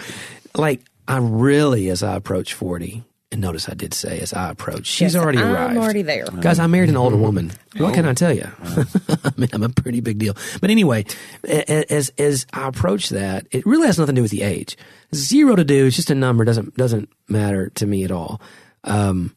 [0.55, 4.85] like, I really, as I approach 40, and notice I did say as I approach,
[4.87, 5.77] she's Yes, already I'm arrived.
[5.77, 6.25] already there.
[6.41, 7.51] Guys, I married an older woman.
[7.77, 8.47] What can I tell you?
[8.63, 10.35] I mean, I'm a pretty big deal.
[10.59, 11.05] But anyway,
[11.45, 14.41] a- a- as as I approach that, it really has nothing to do with the
[14.41, 14.77] age.
[15.15, 15.85] Zero to do.
[15.85, 16.43] It's just a number.
[16.43, 18.41] doesn't doesn't matter to me at all.
[18.83, 19.35] Um,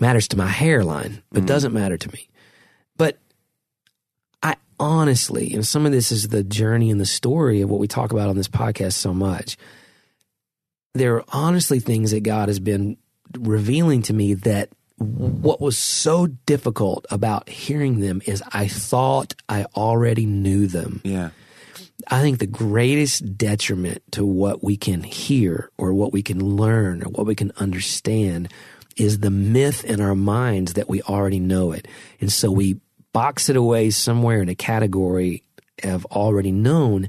[0.00, 2.28] matters to my hairline, but doesn't matter to me.
[2.96, 3.18] But
[4.44, 7.88] I honestly, and some of this is the journey and the story of what we
[7.88, 9.56] talk about on this podcast so much.
[10.94, 12.96] There are honestly things that God has been
[13.38, 19.64] revealing to me that what was so difficult about hearing them is I thought I
[19.76, 21.00] already knew them.
[21.04, 21.30] Yeah.
[22.08, 27.02] I think the greatest detriment to what we can hear or what we can learn
[27.02, 28.52] or what we can understand
[28.96, 31.88] is the myth in our minds that we already know it.
[32.20, 32.80] And so we
[33.12, 35.42] box it away somewhere in a category
[35.82, 37.08] of already known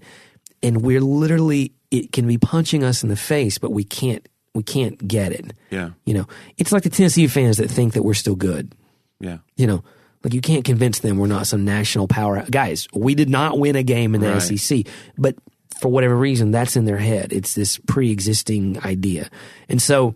[0.63, 4.63] and we're literally it can be punching us in the face but we can't we
[4.63, 5.53] can't get it.
[5.69, 5.91] Yeah.
[6.05, 6.27] You know,
[6.57, 8.73] it's like the Tennessee fans that think that we're still good.
[9.19, 9.37] Yeah.
[9.55, 9.83] You know,
[10.23, 12.43] like you can't convince them we're not some national power.
[12.49, 14.41] Guys, we did not win a game in the Right.
[14.41, 14.87] SEC,
[15.17, 15.35] but
[15.79, 17.31] for whatever reason, that's in their head.
[17.33, 19.29] It's this pre-existing idea,
[19.69, 20.15] and so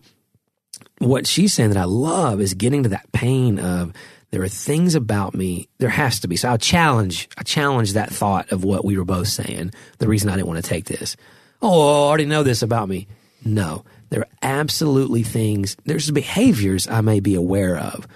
[1.00, 3.94] what she's saying that I love is getting to that pain of
[4.32, 5.68] there are things about me.
[5.78, 6.36] There has to be.
[6.36, 7.30] So I challenge.
[7.38, 9.72] I challenge that thought of what we were both saying.
[10.00, 11.16] The reason I didn't want to take this.
[11.62, 13.08] oh, I already know this about me.
[13.44, 18.08] No, there are absolutely things, there's behaviors I may be aware of,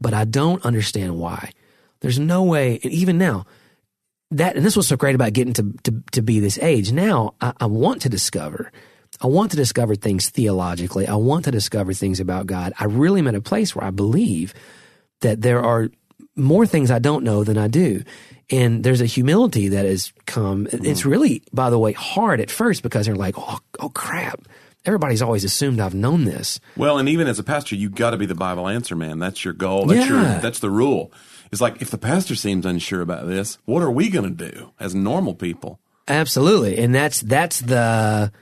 [0.00, 1.52] but I don't understand why.
[2.00, 3.46] There's no way, and even now,
[4.30, 6.92] that, and this was so great about getting to, to, to be this age.
[6.92, 8.70] Now I, I want to discover.
[9.20, 11.08] I want to discover things theologically.
[11.08, 12.72] I want to discover things about God.
[12.78, 14.54] I really am at a place where I believe
[15.20, 15.88] that there are
[16.36, 18.04] more things I don't know than I do.
[18.50, 20.66] And there's a humility that has come.
[20.66, 21.08] It's mm-hmm.
[21.08, 24.40] really, by the way, hard at first because they're like, oh, oh crap.
[24.84, 26.60] Everybody's always assumed I've known this.
[26.76, 29.18] Well, and even as a pastor, you've got to be the Bible answer man.
[29.18, 29.86] That's your goal.
[29.86, 30.32] That's Yeah.
[30.32, 31.12] your that's the rule.
[31.50, 34.72] It's like if the pastor seems unsure about this, what are we going to do
[34.78, 35.78] as normal people?
[36.06, 38.32] Absolutely, and that's that's the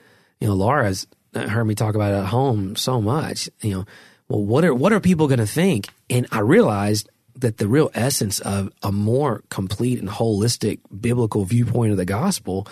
[0.41, 3.49] you know Laura's heard me talk about it at home so much.
[3.61, 3.84] You know,
[4.28, 5.89] well, what are what are people going to think?
[6.11, 11.91] And I realized that the real essence of a more complete and holistic biblical viewpoint
[11.93, 12.66] of the gospel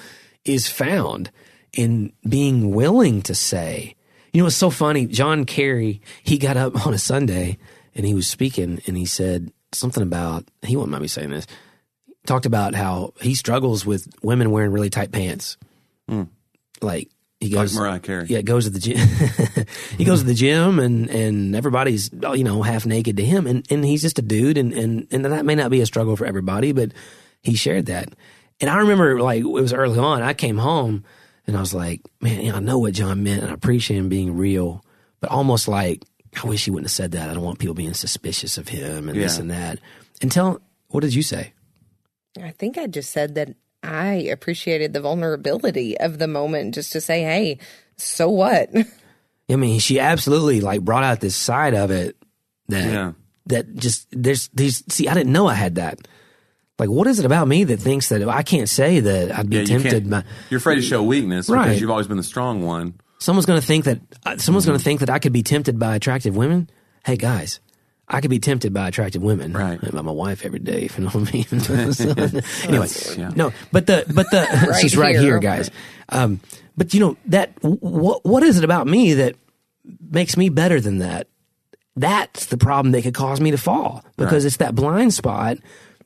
[0.44, 1.30] is found
[1.76, 3.94] in being willing to say.
[4.32, 5.06] You know, it's so funny.
[5.06, 7.58] John Kerry, he got up on a Sunday
[7.94, 11.46] and he was speaking and he said something about he wouldn't mind me saying this
[12.26, 15.56] talked about how he struggles with women wearing really tight pants.
[16.08, 16.22] Hmm.
[16.80, 18.26] Like he Like goes, Mariah Carey.
[18.28, 18.96] yeah, goes to the gym.
[19.98, 23.66] he goes to the gym, and and everybody's you know half naked to him, and
[23.70, 26.24] and he's just a dude, and and and that may not be a struggle for
[26.24, 26.92] everybody, but
[27.42, 28.08] he shared that.
[28.60, 30.22] And I remember like it was early on.
[30.22, 31.04] I came home,
[31.46, 33.98] and I was like, man, you know, I know what John meant, and I appreciate
[33.98, 34.84] him being real,
[35.20, 36.02] but almost like
[36.42, 37.28] I wish he wouldn't have said that.
[37.30, 39.40] I don't want people being suspicious of him and this Yeah.
[39.42, 39.78] and that.
[40.22, 41.52] Until what did you say?
[42.42, 47.00] I think I just said that I appreciated the vulnerability of the moment just to
[47.00, 47.58] say, hey,
[47.96, 48.70] so what?
[49.50, 52.16] I mean, she absolutely like brought out this side of it
[52.68, 53.12] that Yeah.
[53.46, 54.82] that just there's these.
[54.88, 55.98] See, I didn't know I had that.
[56.78, 59.58] Like, what is it about me that thinks that I can't say that I'd be
[59.58, 59.90] Yeah, tempted?
[59.92, 61.66] can't- By, You're afraid to show weakness Right.
[61.66, 62.94] because you've always been the strong one.
[63.20, 64.70] someone's going to think that uh, someone's Mm-hmm.
[64.72, 66.68] going to think that I could be tempted by attractive women.
[67.06, 67.60] Hey, guys.
[68.06, 69.80] I could be tempted by attractive women, Right.
[69.80, 71.46] By my wife every day, if you know what I mean.
[71.94, 72.12] So,
[72.68, 73.30] anyway, yeah.
[73.34, 75.22] no, but the but the Right she's right here.
[75.22, 75.70] here, guys.
[76.10, 76.40] Um,
[76.76, 79.36] but you know that what what is it about me that
[80.10, 81.28] makes me better than that?
[81.96, 84.48] That's the problem that could cause me to fall because Right.
[84.48, 85.56] it's that blind spot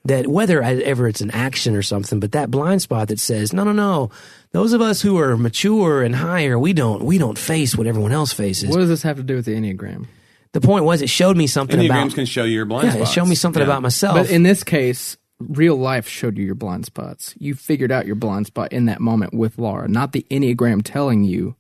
[0.09, 3.65] that whether ever it's an action or something, but that blind spot that says, no,
[3.65, 4.11] no, no,
[4.53, 8.13] those of us who are mature and higher, we don't we don't face what everyone
[8.13, 8.71] else faces.
[8.71, 10.07] What does this have to do with the Enneagram?
[10.53, 12.95] The point was, it showed me something Enneagrams about can show you your blind yeah,
[12.95, 13.13] it spots.
[13.13, 13.67] showed me something Yeah.
[13.69, 14.17] about myself.
[14.17, 17.35] But in this case, real life showed you your blind spots.
[17.39, 21.23] You figured out your blind spot in that moment with Laura, not the Enneagram telling
[21.25, 21.55] you,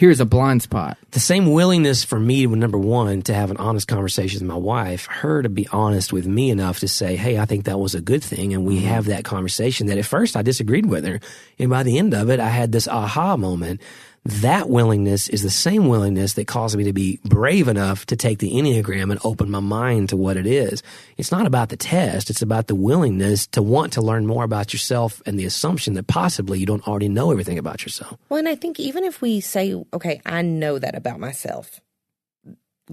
[0.00, 0.96] here's a blind spot.
[1.10, 5.04] the same willingness for me, number one, to have an honest conversation with my wife,
[5.04, 8.00] her to be honest with me enough to say, hey, I think that was a
[8.00, 8.54] good thing.
[8.54, 8.86] And we Mm-hmm.
[8.88, 11.20] have that conversation that at first I disagreed with her.
[11.58, 13.82] And by the end of it, I had this aha moment.
[14.24, 18.38] That willingness is the same willingness that caused me to be brave enough to take
[18.38, 20.82] the Enneagram and open my mind to what it is.
[21.16, 22.28] It's not about the test.
[22.28, 26.06] It's about the willingness to want to learn more about yourself and the assumption that
[26.06, 28.18] possibly you don't already know everything about yourself.
[28.28, 31.80] Well, and I think even if we say, okay, I know that about myself,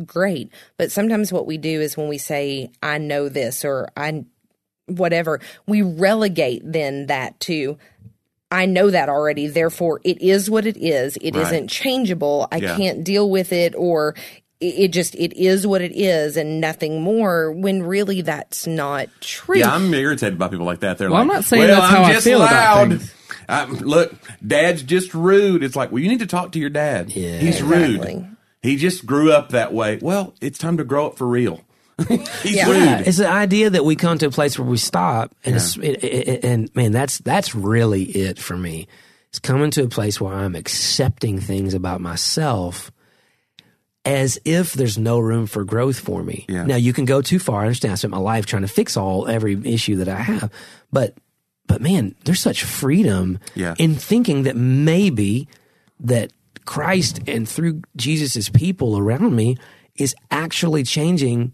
[0.05, 0.49] great.
[0.77, 4.23] But sometimes what we do is when we say, I know this or I,
[4.85, 7.77] whatever, we relegate then that to,
[8.51, 9.47] I know that already.
[9.47, 11.17] Therefore, it is what it is.
[11.21, 11.61] It Right.
[11.61, 12.47] not changeable.
[12.51, 12.77] I Yeah.
[12.77, 14.15] can't deal with it or
[14.59, 19.07] it, it just, it is what it is and nothing more when really that's not
[19.21, 19.59] true.
[19.59, 20.97] Yeah, I'm irritated by people like that.
[20.97, 22.89] They're Well, like, I'm not saying well, that's how I'm I just feel about loud.
[22.89, 23.13] things.
[23.49, 25.63] I, look, Dad's just rude.
[25.63, 27.11] It's like, well, you need to talk to your dad.
[27.15, 27.37] Yeah.
[27.37, 28.15] He's Exactly.
[28.15, 28.27] rude.
[28.63, 29.99] He just grew up that way.
[30.01, 31.61] Well, it's time to grow up for real.
[32.43, 32.69] He's Yeah.
[32.97, 33.07] rude.
[33.07, 36.03] It's the idea that we come to a place where we stop, and it's, it,
[36.03, 38.87] it, it- and man, that's that's really it for me.
[39.29, 42.91] It's coming to a place where I'm accepting things about myself
[44.05, 46.45] as if there's no room for growth for me.
[46.47, 46.63] Yeah.
[46.65, 47.59] Now you can go too far.
[47.61, 47.91] I understand.
[47.91, 50.51] I spent my life trying to fix all every issue that I have,
[50.91, 51.15] but
[51.67, 53.75] but man, there's such freedom Yeah.
[53.77, 55.49] in thinking that maybe
[55.99, 56.31] that
[56.63, 59.57] Christ and through Jesus' people around me
[59.95, 61.53] is actually changing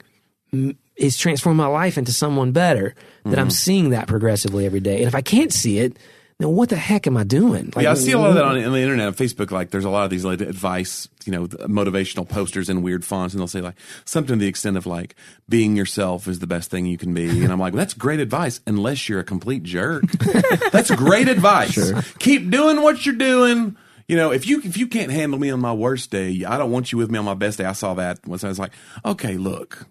[0.96, 2.96] is transforming my life into someone better.
[3.24, 3.40] That Mm-hmm.
[3.40, 4.98] I'm seeing that progressively every day.
[4.98, 5.98] And if I can't see it,
[6.40, 7.72] then what the heck am I doing?
[7.76, 9.50] Like, yeah, I see a lot of that on, on the internet, on Facebook.
[9.52, 13.34] Like, there's a lot of these like advice, you know, motivational posters in weird fonts,
[13.34, 15.16] and they'll say like something to the extent of like,
[15.48, 18.20] "Being yourself is the best thing you can be." And I'm like, well, "That's great
[18.20, 20.04] advice, unless you're a complete jerk."
[20.72, 21.94] That's great advice.
[22.20, 23.78] Keep doing what you're doing.
[24.10, 26.72] You know, if you if you can't handle me on my worst day, I don't
[26.72, 27.64] want you with me on my best day.
[27.66, 28.44] I saw that once.
[28.44, 28.74] I was like,
[29.06, 29.86] okay, look,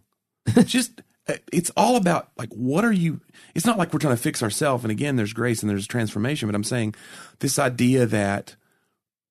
[0.64, 3.20] just uh, it's all about like what are you
[3.54, 6.48] it's not like we're trying to fix ourselves and again there's grace and there's transformation
[6.48, 6.94] but i'm saying
[7.38, 8.56] this idea that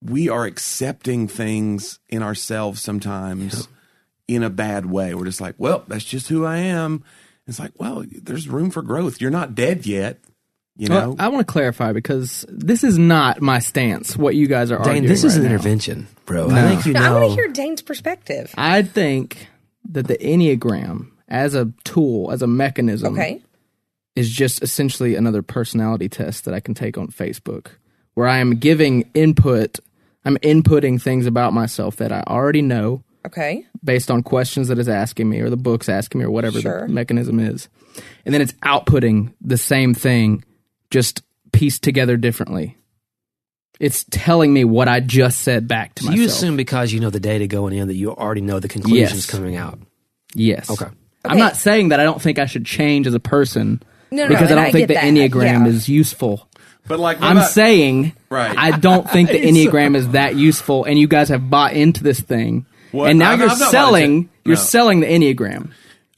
[0.01, 3.67] we are accepting things in ourselves sometimes
[4.27, 5.13] in a bad way.
[5.13, 7.03] We're just like, well, that's just who I am.
[7.45, 9.21] It's like, well, there's room for growth.
[9.21, 10.19] You're not dead yet.
[10.77, 14.17] You know, Well, I want to clarify because this is not my stance.
[14.17, 15.07] What you guys are Dane, arguing.
[15.07, 15.55] this is right an now.
[15.55, 16.47] intervention, bro.
[16.47, 16.55] No.
[16.55, 18.51] I think you know I want to hear Dane's perspective.
[18.57, 19.47] I think
[19.89, 23.41] that the Enneagram as a tool, as a mechanism, Okay.
[24.15, 27.67] is just essentially another personality test that I can take on Facebook,
[28.13, 29.79] where I am giving input.
[30.25, 33.65] I'm inputting things about myself that I already know Okay.
[33.83, 36.87] based on questions that it's asking me or the book's asking me or whatever Sure.
[36.87, 37.69] the mechanism is.
[38.25, 40.43] And then it's outputting the same thing,
[40.91, 41.21] just
[41.53, 42.77] pieced together differently.
[43.81, 46.19] It's telling me what I just said back to So myself.
[46.21, 49.11] you assume because you know the data going in that you already know the conclusions
[49.13, 49.25] Yes.
[49.25, 49.79] coming out.
[50.35, 50.69] yes.
[50.69, 50.85] Okay.
[51.25, 54.29] I'm not saying that I don't think I should change as a person No, no,
[54.29, 55.67] because I don't I think the that, Enneagram yeah.
[55.67, 56.47] is useful.
[56.87, 58.55] but like, I'm about- saying Right.
[58.57, 62.19] I don't think the Enneagram is that useful, and you guys have bought into this
[62.19, 63.09] thing, What?
[63.09, 64.29] and now I've- you're I've not bought selling.
[64.45, 64.61] You're no.
[64.61, 65.71] selling the Enneagram.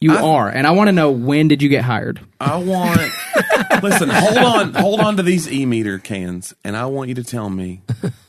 [0.03, 2.19] You are, and I want to know when did you get hired?
[2.41, 2.99] I want.
[3.83, 7.23] listen, hold on, hold on to these e meter cans, and I want you to
[7.23, 7.83] tell me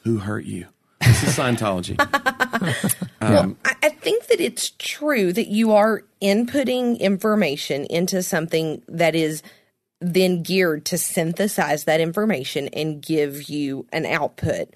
[0.05, 0.67] who hurt you.
[1.01, 1.99] This is Scientology.
[3.21, 9.15] Um, I, I think that it's true that you are inputting information into something that
[9.15, 9.43] is
[9.99, 14.69] then geared to synthesize that information and give you an output.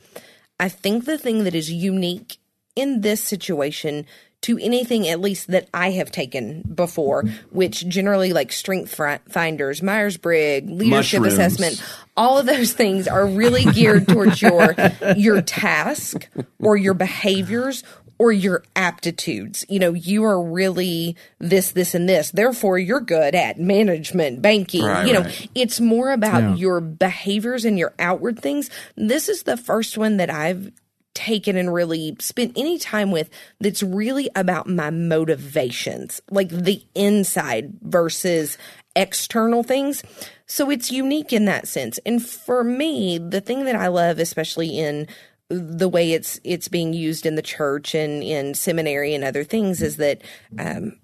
[0.58, 2.38] I think the thing that is unique
[2.74, 4.06] in this situation
[4.42, 10.16] to anything at least that I have taken before, which generally like strength finders, Myers
[10.16, 11.32] Briggs, leadership Mushrooms.
[11.34, 11.82] assessment,
[12.16, 14.74] all of those things are really geared towards your
[15.16, 16.28] your task
[16.60, 17.82] or your behaviors
[18.20, 19.64] or your aptitudes.
[19.68, 22.30] You know, you are really this, this, and this.
[22.32, 24.84] Therefore, you're good at management, banking.
[24.84, 25.50] Right, you know, right.
[25.54, 26.54] it's more about Yeah.
[26.56, 28.70] your behaviors and your outward things.
[28.96, 30.72] This is the first one that I've
[31.18, 37.72] taken and really spent any time with that's really about my motivations, like the inside
[37.82, 38.56] versus
[38.94, 40.04] external things.
[40.46, 41.98] So it's unique in that sense.
[42.06, 45.08] And for me, the thing that I love, especially in
[45.48, 49.82] the way it's it's being used in the church and in seminary and other things,
[49.82, 50.22] is that
[50.56, 51.00] um,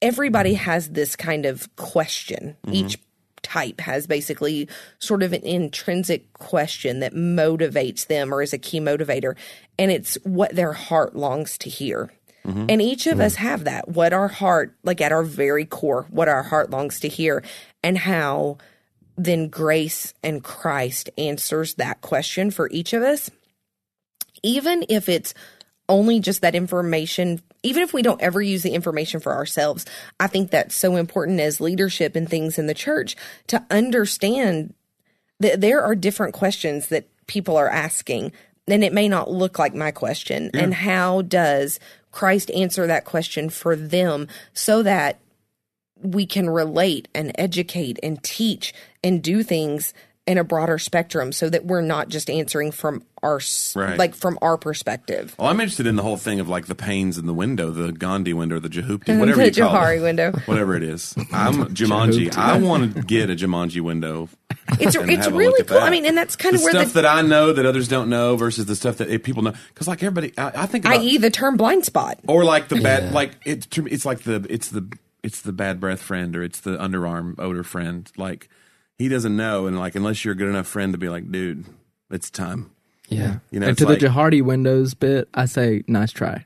[0.00, 2.56] everybody has this kind of question.
[2.70, 2.98] Each
[3.46, 4.68] type has basically
[4.98, 9.36] sort of an intrinsic question that motivates them or is a key motivator,
[9.78, 12.12] and it's what their heart longs to hear.
[12.44, 12.66] Mm-hmm.
[12.68, 13.22] And each of mm-hmm.
[13.22, 13.88] us have that.
[13.88, 17.44] What our heart, like at our very core, what our heart longs to hear,
[17.84, 18.58] and how
[19.16, 23.30] then grace and Christ answers that question for each of us.
[24.42, 25.34] Even if it's
[25.88, 29.84] only just that information, even if we don't ever use the information for ourselves,
[30.20, 33.16] I think that's so important as leadership and things in the church
[33.48, 34.74] to understand
[35.40, 38.32] that there are different questions that people are asking,
[38.68, 40.50] and it may not look like my question.
[40.54, 41.78] And how does
[42.10, 45.20] Christ answer that question for them so that
[46.00, 49.94] we can relate and educate and teach and do things
[50.26, 53.40] in a broader spectrum so that we're not just answering from our
[53.76, 53.96] Right.
[53.98, 55.34] like from our perspective.
[55.38, 57.92] well, I'm interested in the whole thing of like the panes in the window, the
[57.92, 60.02] Gandhi window, the Jehupti, whatever the you call Johari it.
[60.02, 60.32] window.
[60.46, 62.36] Whatever it is, I'm Jumanji.
[62.36, 64.28] I want to get a Jumanji window.
[64.80, 65.78] It's and it's have a really look at cool.
[65.78, 65.86] that.
[65.86, 67.64] I mean, and that's kind the of where the stuff the that I know that
[67.64, 69.52] others don't know versus the stuff that eh, people know.
[69.68, 71.18] Because like everybody, I, I think about i.e.
[71.18, 72.18] the term blind spot.
[72.26, 74.84] or like the bad, like it's it's like the it's the
[75.22, 78.10] it's the bad breath friend or it's the underarm odor friend.
[78.16, 78.48] Like
[78.98, 81.64] he doesn't know, and like unless you're a good enough friend to be like, dude,
[82.10, 82.70] it's time.
[83.08, 83.38] Yeah.
[83.50, 86.44] You know, and to like, the Jahardi Windows bit, I say, nice try.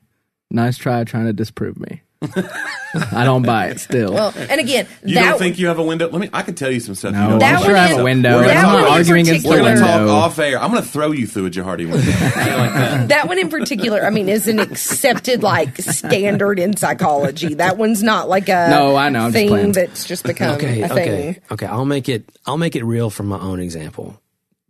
[0.51, 2.03] Nice try trying to disprove me.
[2.23, 4.12] I don't buy it still.
[4.12, 6.09] Well, and again, you that don't think you have a window?
[6.11, 6.29] Let me.
[6.33, 7.12] I can tell you some stuff.
[7.14, 8.39] no, you know That I'm sure I have one a is- window.
[8.41, 10.61] We're I'm not arguing against the We're gonna talk off air.
[10.61, 12.01] I'm gonna throw you through a Jahardi window.
[12.03, 13.09] Shit like that.
[13.09, 17.55] that one in particular, I mean, is an accepted like standard in psychology.
[17.55, 19.73] That one's not like a No, I know, I'm thing playing.
[19.73, 20.95] that's just become Okay, a okay,
[21.33, 21.43] thing.
[21.53, 21.66] okay.
[21.66, 22.29] I'll make it.
[22.45, 24.21] I'll make it real from my own example,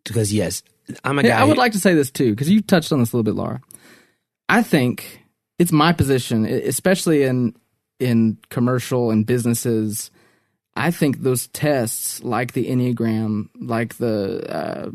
[0.05, 0.63] because yes,
[1.03, 1.29] I'm a guy.
[1.31, 3.17] Yeah, I would who- like to say this too, because you touched on this a
[3.17, 3.61] little bit, Laura.
[4.49, 5.20] I think
[5.61, 7.55] it's my position, especially in
[8.01, 10.11] in commercial and businesses.
[10.75, 14.91] I think those tests, like the Enneagram, like the uh,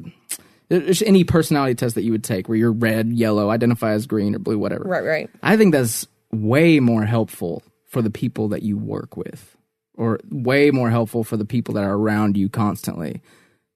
[0.69, 4.33] there's any personality test that you would take, where you're red, yellow, identify as green
[4.33, 4.85] or blue, whatever.
[4.85, 5.29] Right, right.
[5.43, 9.55] I think that's way more helpful for the people that you work with,
[9.93, 13.21] or way more helpful for the people that are around you constantly.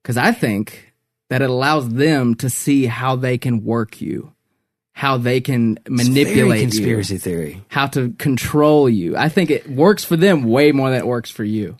[0.02, 0.92] Because I think
[1.30, 4.34] that it allows them to see how they can work you,
[5.00, 7.64] how they can It's very manipulate conspiracy you, theory.
[7.70, 9.16] how to control you.
[9.16, 11.78] I think it works for them way more than it works for you.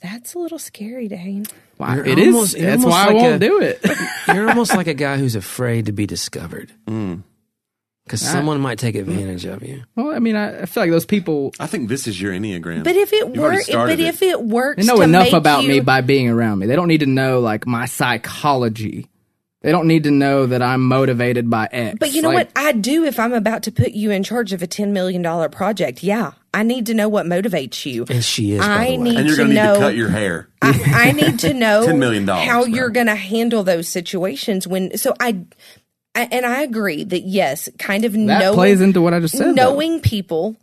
[0.00, 1.44] That's a little scary, Dane.
[1.76, 2.34] Wow, You're it is.
[2.34, 3.86] almost- you're That's almost why like I won't a- do it.
[4.34, 7.22] You're almost like a guy who's afraid to be discovered Mm.
[8.06, 9.82] because someone might take advantage of you.
[9.94, 12.82] well, I mean, I, I feel like those people I think this is your enneagram.
[12.84, 14.08] But if it You've works, started but it.
[14.08, 16.66] if it works, they know to enough make about you, me by being around me.
[16.66, 19.08] They don't need to know like my psychology.
[19.62, 21.96] They don't need to know that I'm motivated by X.
[21.98, 22.64] But you know Like, what?
[22.64, 26.02] I do if I'm about to put you in charge of a $10 million project.
[26.02, 26.32] Yeah.
[26.52, 28.04] I need to know what motivates you.
[28.10, 28.60] And she is.
[28.60, 28.96] by I the way.
[28.98, 29.74] need and you're to going to need know.
[29.74, 30.48] to cut your hair.
[30.60, 32.66] I, I need to know $10 million, how bro.
[32.74, 34.98] you're going to handle those situations when.
[34.98, 35.44] So I,
[36.14, 39.36] I, and I agree that yes, kind of that knowing, plays into what I just
[39.36, 39.46] said.
[39.48, 39.52] though.
[39.52, 40.56] knowing people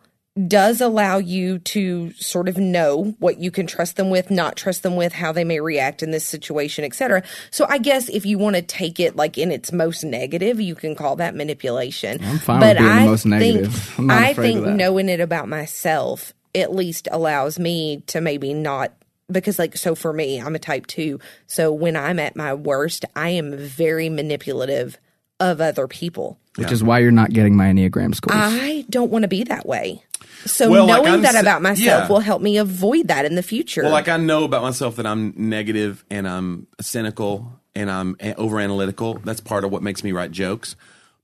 [0.47, 4.83] does allow you to sort of know what you can trust them with, not trust
[4.83, 7.23] them with, how they may react in this situation, etc.
[7.51, 10.75] So I guess if you want to take it like in its most negative, you
[10.75, 12.19] can call that manipulation.
[12.23, 13.73] I'm fine with being the most negative.
[13.73, 18.53] Think, I'm not I think knowing it about myself at least allows me to maybe
[18.53, 18.93] not
[19.31, 23.05] because like so for me i'm a type 2 so when i'm at my worst
[23.15, 24.97] i am very manipulative
[25.39, 28.35] of other people which is why you're not getting my enneagram scores.
[28.39, 30.03] I don't want to be that way.
[30.45, 32.07] So Well, knowing I'm that s- about myself yeah.
[32.07, 33.83] will help me avoid that in the future.
[33.83, 38.59] Well, like I know about myself that I'm negative and I'm cynical and I'm over
[38.59, 39.15] analytical.
[39.23, 40.75] That's part of what makes me write jokes.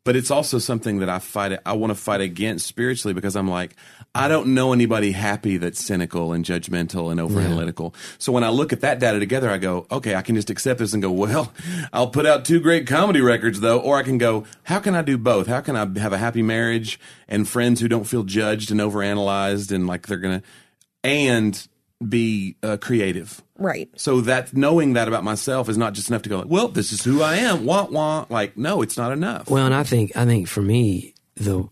[0.03, 1.57] But it's also something that I fight.
[1.65, 3.75] I want to fight against spiritually because I'm like,
[4.15, 7.93] I don't know anybody happy that's cynical and judgmental and over analytical.
[8.17, 10.79] So when I look at that data together, I go, okay, I can just accept
[10.79, 11.51] this and go, well,
[11.93, 15.01] I'll put out two great comedy records though, or I can go, how can I
[15.01, 15.47] do both?
[15.47, 16.97] How can I have a happy marriage
[17.27, 20.41] and friends who don't feel judged and overanalyzed and like they're gonna,
[21.03, 21.67] and
[22.07, 23.43] be uh, creative.
[23.57, 23.89] right.
[23.95, 27.03] So that knowing that about myself is not just enough to go, well, this is
[27.03, 27.65] who I am.
[27.65, 28.25] Wah wah.
[28.29, 29.49] Like, no, it's not enough.
[29.49, 31.67] Well, and I think I think for me the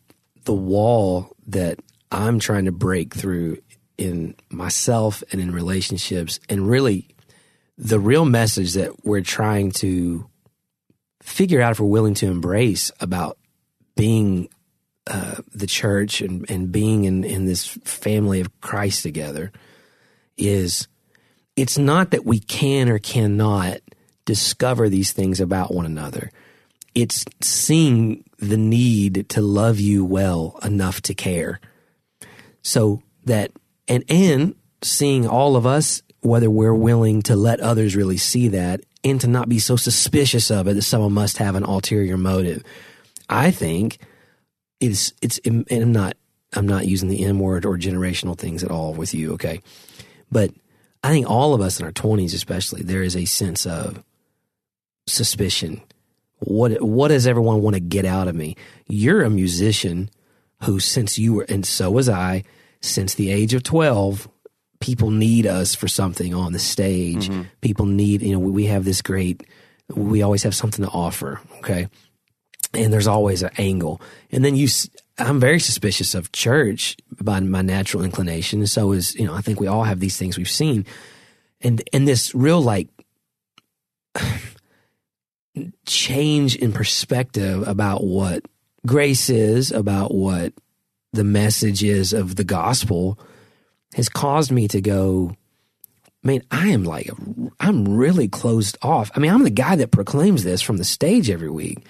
[0.45, 1.79] the wall that
[2.13, 3.57] I'm trying to break through
[3.97, 7.07] in myself and in relationships and really
[7.77, 10.29] the real message that we're trying to
[11.21, 13.37] figure out if we're willing to embrace about
[13.95, 14.47] being
[15.07, 19.51] uh, the church and, and being in, in this family of Christ together
[20.37, 20.87] is
[21.55, 23.79] it's not that we can or cannot
[24.25, 26.31] discover these things about one another.
[26.95, 31.59] It's seeing the need to love you well enough to care.
[32.63, 33.51] So that
[33.87, 38.81] and and seeing all of us whether we're willing to let others really see that
[39.03, 42.63] and to not be so suspicious of it that someone must have an ulterior motive.
[43.29, 43.99] I think
[44.79, 46.15] it's it's and I'm not
[46.53, 49.61] I'm not using the N word or generational things at all with you, okay?
[50.31, 50.51] But
[51.03, 54.01] I think all of us in our 20s especially there is a sense of
[55.07, 55.81] suspicion.
[56.39, 58.55] What what does everyone want to get out of me?
[58.87, 60.09] You're a musician
[60.63, 62.43] who since you were and so was I
[62.81, 64.29] since the age of 12
[64.79, 67.29] people need us for something on the stage.
[67.29, 67.43] Mm-hmm.
[67.61, 69.43] People need, you know, we, we have this great
[69.93, 71.87] we always have something to offer, okay?
[72.73, 74.01] and there's always an angle.
[74.31, 74.67] And then you,
[75.17, 78.59] I'm very suspicious of church by my natural inclination.
[78.59, 80.85] And so is you know, I think we all have these things we've seen,
[81.61, 82.89] and and this real like
[85.85, 88.43] change in perspective about what
[88.85, 90.53] grace is, about what
[91.11, 93.19] the message is of the gospel,
[93.95, 95.35] has caused me to go.
[96.23, 97.09] Man, I am like,
[97.59, 99.11] I'm really closed off.
[99.13, 101.85] I mean, I'm the guy that proclaims this from the stage every week.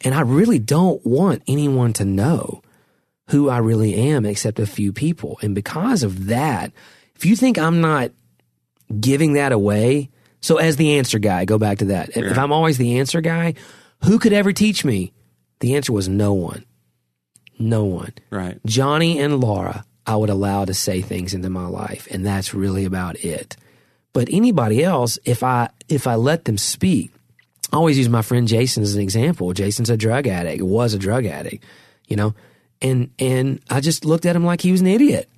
[0.00, 2.62] And I really don't want anyone to know
[3.28, 5.38] who I really am except a few people.
[5.42, 6.72] And because of that,
[7.14, 8.10] if you think I'm not
[9.00, 10.10] giving that away,
[10.40, 12.16] so as the answer guy, go back to that.
[12.16, 13.54] If I'm always the answer guy,
[14.04, 15.12] who could ever teach me?
[15.60, 16.64] The answer was no one.
[17.58, 18.14] No one.
[18.30, 18.58] Right.
[18.64, 22.84] Johnny and Laura, I would allow to say things into my life, and that's really
[22.84, 23.56] about it.
[24.12, 27.12] But anybody else, if I if I let them speak,
[27.72, 29.52] I always use my friend Jason as an example.
[29.52, 31.64] Jason's a drug addict, was a drug addict,
[32.06, 32.34] you know,
[32.80, 35.28] and and I just looked at him like he was an idiot.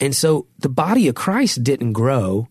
[0.00, 2.48] And so the body of Christ didn't grow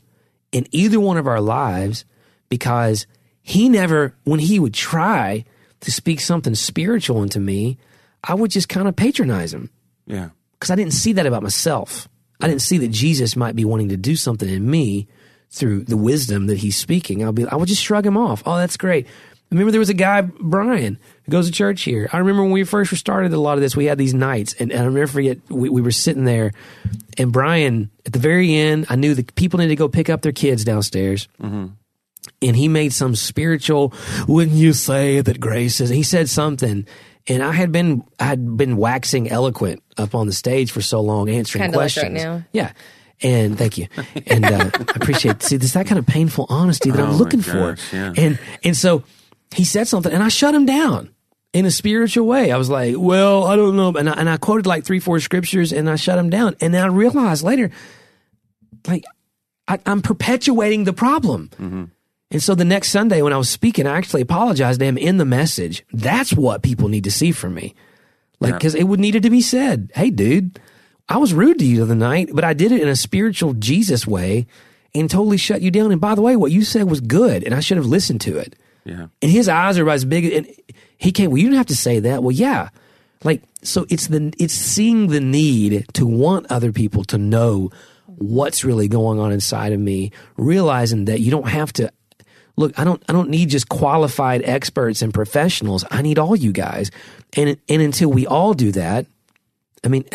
[0.52, 2.06] in either one of our lives
[2.50, 3.08] because
[3.42, 5.44] he never, when he would try
[5.82, 7.78] to speak something spiritual into me,
[8.24, 9.70] I would just kind of patronize him
[10.06, 10.30] Yeah.
[10.54, 12.08] because I didn't see that about myself.
[12.40, 15.08] I didn't see that Jesus might be wanting to do something in me
[15.52, 17.24] through the wisdom that he's speaking.
[17.24, 18.42] I'll be, I would just shrug him off.
[18.46, 19.06] Oh, that's great.
[19.06, 19.10] I
[19.56, 22.10] remember there was a guy, Brian, who goes to church here.
[22.14, 24.72] I remember when we first started a lot of this, we had these nights, and,
[24.72, 26.54] and I remember forget we, we were sitting there,
[27.18, 30.22] and Brian at the very end, I knew that people needed to go pick up
[30.22, 31.68] their kids downstairs mm-hmm.
[32.42, 33.94] And he made some spiritual
[34.28, 36.86] wouldn't you say that grace is he said something
[37.28, 41.02] and i had been i had been waxing eloquent up on the stage for so
[41.02, 42.72] long answering Kinda like right questions yeah
[43.24, 43.86] And thank you.
[44.26, 47.18] And uh, I appreciate see this that kind of painful honesty that Oh, I'm my
[47.18, 47.78] looking for.
[47.94, 48.14] yeah.
[48.18, 49.04] And and so
[49.54, 51.12] he said something, and I shut him down
[51.54, 52.50] in a spiritual way.
[52.52, 55.20] I was like, "Well, I don't know," and I, and I quoted like three, four
[55.20, 56.56] scriptures, and I shut him down.
[56.62, 57.70] And then I realized later,
[58.88, 59.04] like,
[59.68, 61.92] I, I'm perpetuating the problem.
[62.32, 65.18] And so the next Sunday when I was speaking, I actually apologized to him in
[65.18, 65.86] the message.
[65.92, 67.76] That's what people need to see from me.
[68.40, 69.92] Like, cause it would needed to be said.
[69.94, 70.60] Hey, dude,
[71.08, 73.54] I was rude to you the other night, but I did it in a spiritual
[73.54, 74.48] Jesus way
[74.96, 75.92] and totally shut you down.
[75.92, 78.38] And by the way, what you said was good and I should have listened to
[78.38, 78.56] it.
[78.84, 79.08] Yeah.
[79.22, 80.48] And his eyes are about as big and
[80.98, 82.24] he came, well, you didn't have to say that.
[82.24, 82.70] Well, yeah.
[83.24, 87.72] Like, so it's the, it's seeing the need to want other people to know
[88.06, 91.92] what's really going on inside of me, realizing that you don't have to
[92.58, 95.86] look i don't i don't need just qualified experts and professionals.
[95.92, 96.92] I need all you guys.
[97.38, 99.06] And and until we all do that
[99.84, 100.06] i mean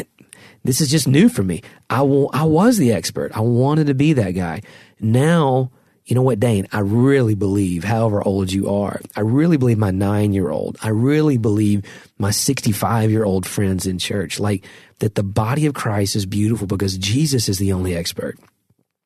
[0.65, 1.63] this is just new for me.
[1.89, 3.37] I wa- i was the expert.
[3.37, 4.63] I wanted to be that guy.
[5.01, 5.71] Now
[6.05, 6.69] you know what dane?
[6.71, 10.89] I really believe however old you are i really believe my 9 year old i
[10.89, 11.83] really believe
[12.17, 14.65] my 65 year old friends in church like
[15.01, 18.39] that the body of christ is beautiful because jesus is the only expert.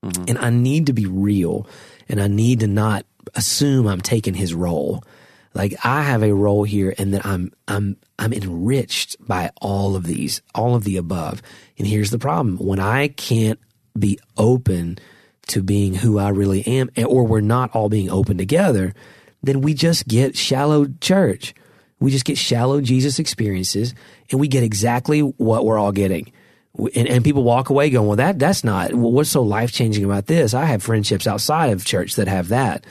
[0.05, 0.25] Mm-hmm.
[0.29, 1.67] And I need to be real
[2.11, 5.05] and I need to not assume I'm taking his role.
[5.55, 10.05] Like I have a role here and that I'm I'm I'm enriched by all of
[10.05, 11.43] these, all of the above.
[11.79, 12.57] And here's the problem.
[12.59, 13.59] When I can't
[13.99, 14.99] be open
[15.49, 18.95] to being who I really am eh, or we're not all being open together,
[19.43, 21.55] then we just get shallow church.
[21.99, 23.95] We just get shallow Jesus experiences
[24.31, 26.33] and we get exactly what we're all getting
[26.95, 30.27] and, and people walk away going, well, that that's not what's so life changing about
[30.27, 30.55] this.
[30.55, 32.85] I have friendships outside of church that have that,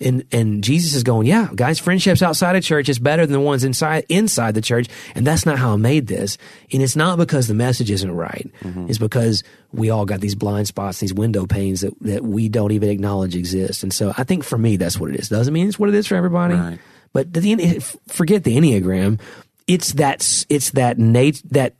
[0.00, 3.40] and and Jesus is going, yeah, guys, friendships outside of church is better than the
[3.40, 6.38] ones inside inside the church, and that's not how I made this.
[6.72, 8.50] And it's not because the message isn't right.
[8.62, 8.88] Mm-hmm.
[8.88, 12.72] It's because we all got these blind spots, these window panes that that we don't
[12.72, 13.82] even acknowledge exist.
[13.82, 15.28] And so I think for me, that's what it is.
[15.28, 16.78] Doesn't mean it's what it is for everybody, Right.
[17.12, 19.20] but the forget the enneagram.
[19.66, 21.74] It's that it's that nat- that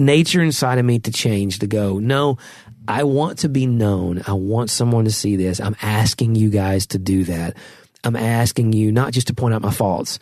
[0.00, 2.36] nature inside of me to change to go no
[2.88, 4.22] i want to be known.
[4.26, 5.60] I want someone to see this.
[5.60, 7.56] I'm asking you guys to do that.
[8.02, 10.18] I'm asking you not just to point out my faults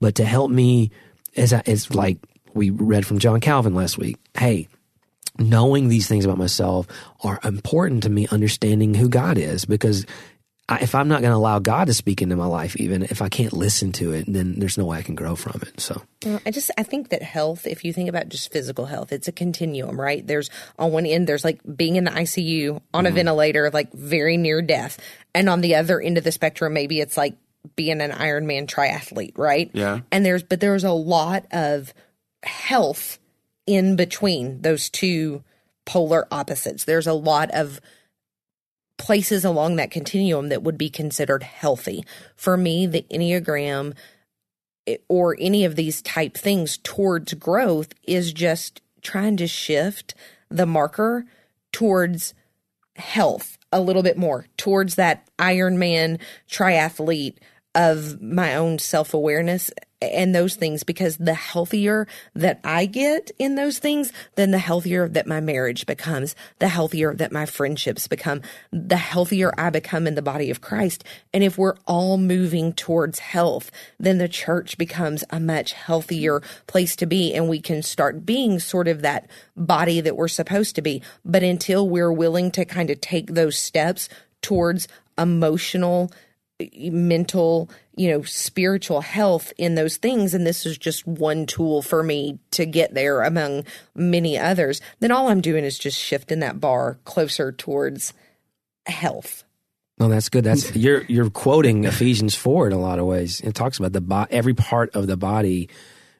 [0.00, 0.90] but to help me
[1.36, 2.18] as I, as like
[2.54, 4.16] we read from john calvin last week.
[4.36, 4.68] Hey
[5.38, 6.86] knowing these things about myself
[7.22, 10.04] are important to me understanding who god is because
[10.70, 13.20] I, if i'm not going to allow god to speak into my life even if
[13.20, 16.02] i can't listen to it then there's no way i can grow from it so
[16.24, 19.28] Well, I just I think that health, if you think about just physical health, it's
[19.28, 20.26] a continuum, right?
[20.26, 23.16] There's on one end there's like being in the ICU on a mm-hmm.
[23.16, 24.98] ventilator, like very near death,
[25.34, 27.36] and on the other end of the spectrum, maybe it's like
[27.76, 29.70] being an Ironman triathlete, right?
[29.72, 30.00] Yeah.
[30.12, 31.94] And there's but there's a lot of
[32.42, 33.18] health
[33.66, 35.42] in between those two
[35.86, 36.84] polar opposites.
[36.84, 37.80] There's a lot of
[39.00, 42.04] places along that continuum that would be considered healthy.
[42.36, 43.94] For me, the Enneagram
[44.86, 50.14] eh, or any of these type things towards growth is just trying to shift
[50.50, 51.24] the marker
[51.72, 52.34] towards
[52.96, 56.20] health a little bit more towards that Ironman
[56.50, 57.38] triathlete
[57.74, 59.70] of my own self awareness
[60.02, 65.08] and those things because the healthier that I get in those things, then the healthier
[65.08, 68.40] that my marriage becomes, the healthier that my friendships become,
[68.72, 71.04] the healthier I become in the body of Christ.
[71.34, 76.96] And if we're all moving towards health, then the church becomes a much healthier place
[76.96, 80.82] to be and we can start being sort of that body that we're supposed to
[80.82, 81.02] be.
[81.24, 84.08] But until we're willing to kind of take those steps
[84.42, 84.88] towards
[85.18, 86.10] emotional,
[86.74, 92.02] mental, you know, spiritual health in those things, and this is just one tool for
[92.02, 96.60] me to get there among many others, then all I'm doing is just shifting that
[96.60, 98.12] bar closer towards
[98.86, 99.44] health.
[99.98, 100.44] Well, that's good.
[100.44, 103.40] That's you're you're quoting Ephesians four in a lot of ways.
[103.42, 105.68] It talks about the bo- every part of the body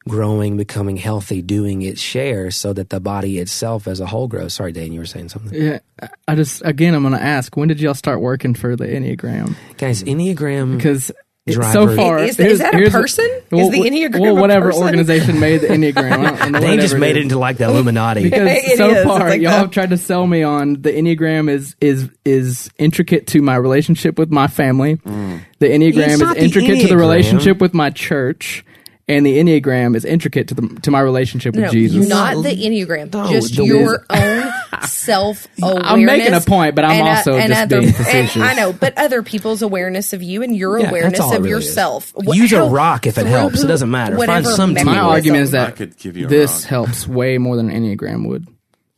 [0.09, 4.55] growing, becoming healthy, doing its share, so that the body itself as a whole grows.
[4.55, 5.61] Sorry, Dane, you were saying something.
[5.61, 5.79] Yeah,
[6.27, 9.55] I just again I'm going to ask when did y'all start working for the Enneagram?
[9.77, 11.13] Guys, Enneagram Because
[11.49, 11.73] Driver.
[11.73, 13.25] so far Is- is here's- that a here's- person?
[13.51, 14.85] Is the Enneagram well whatever person?
[14.85, 16.13] organization made the Enneagram?
[16.13, 18.23] I don't know, they just made it into like the Illuminati.
[18.25, 19.05] because It so is.
[19.05, 19.59] Far like y'all that.
[19.59, 24.17] have tried to sell me on the enneagram is is is intricate to my relationship
[24.19, 25.41] with my family Mm.
[25.59, 28.65] the enneagram is not the intricate to the relationship with my church
[29.11, 32.51] and the enneagram is intricate to the to my relationship with No, jesus not the
[32.51, 34.53] Enneagram, No, just the- your own
[34.89, 35.85] self awareness.
[35.87, 38.43] I'm making a point, but I'm uh, also just being facetious.
[38.43, 42.13] I know, but other people's awareness of you and your Yeah, awareness of really yourself.
[42.17, 43.63] Wh- Use a rock if it through helps.
[43.63, 44.17] It doesn't matter.
[44.17, 44.85] Find whatever some tool.
[44.85, 48.27] my argument is that could give you a this helps way more than an enneagram
[48.29, 48.47] would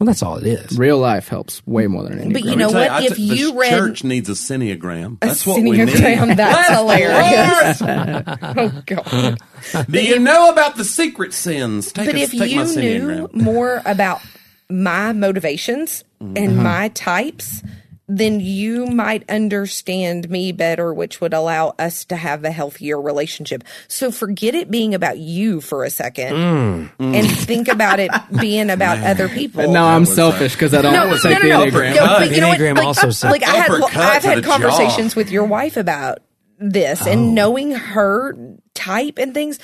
[0.03, 0.77] Well, that's all it is.
[0.77, 2.33] Real life helps way more than anything.
[2.33, 2.91] But you know what?
[2.91, 5.15] I if t- you the read church needs a cineogram.
[5.23, 5.89] a That's what we need.
[5.91, 7.83] Cineogram, that's hilarious.
[8.43, 9.87] oh God!
[9.89, 11.93] Do you know about the secret sins?
[11.93, 14.21] Take But a, if take my you knew more about
[14.69, 16.37] my motivations Mm-hmm.
[16.37, 16.63] and Uh-huh.
[16.63, 17.63] my types,
[18.09, 23.63] then you might understand me better, which would allow us to have a healthier relationship.
[23.89, 26.91] So forget it being about you for a second Mm.
[26.99, 29.61] and think about it being about other people.
[29.63, 31.65] And now I'm selfish because I don't no, no, take no, no.
[31.65, 31.95] the Enneagram.
[31.95, 32.59] No, but you know what?
[32.61, 35.21] Enneagram Like, also said- like I had, Uppercut I've had conversations jaw.
[35.21, 36.19] with your wife about
[36.59, 37.11] this Oh.
[37.11, 38.37] and knowing her
[38.75, 39.59] type and things.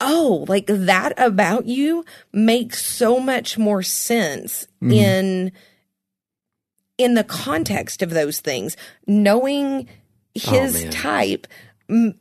[0.00, 4.92] Oh, like that about you makes so much more sense Mm-hmm.
[4.92, 5.52] in
[7.02, 8.76] in the context of those things.
[9.06, 11.46] Knowing oh, his Oh, type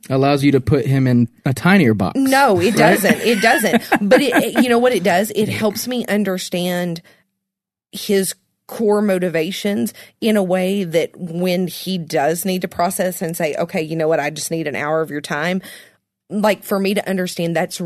[0.09, 2.19] Allows you to put him in a tinier box.
[2.19, 3.21] no, it doesn't.
[3.21, 3.81] It doesn't.
[4.01, 5.31] But it, it- you know what it does?
[5.33, 7.01] It helps me understand
[7.93, 8.35] his
[8.67, 13.81] core motivations in a way that when he does need to process and say, okay,
[13.81, 14.19] you know what?
[14.19, 15.61] I just need an hour of your time.
[16.29, 17.81] Like for me to understand that's,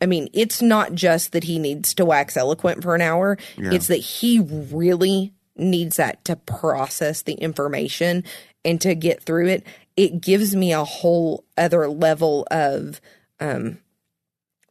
[0.00, 3.36] I mean, it's not just that he needs to wax eloquent for an hour.
[3.56, 8.24] It's that he really needs that to process the information
[8.64, 9.66] and to get through it.
[9.96, 13.00] It gives me a whole other level of,
[13.40, 13.78] um,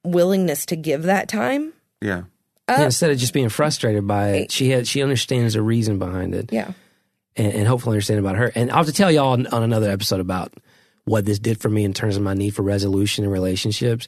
[0.03, 1.73] willingness to give that time.
[2.01, 2.23] Yeah.
[2.69, 6.35] Yeah, instead of just being frustrated by it, she had she understands the reason behind
[6.35, 6.71] it, Yeah.
[7.37, 8.51] and, and hopefully understand about her.
[8.55, 10.53] And I'll have to tell y'all on, on another episode about
[11.05, 14.05] what this did for me in terms of my need for resolution in relationships.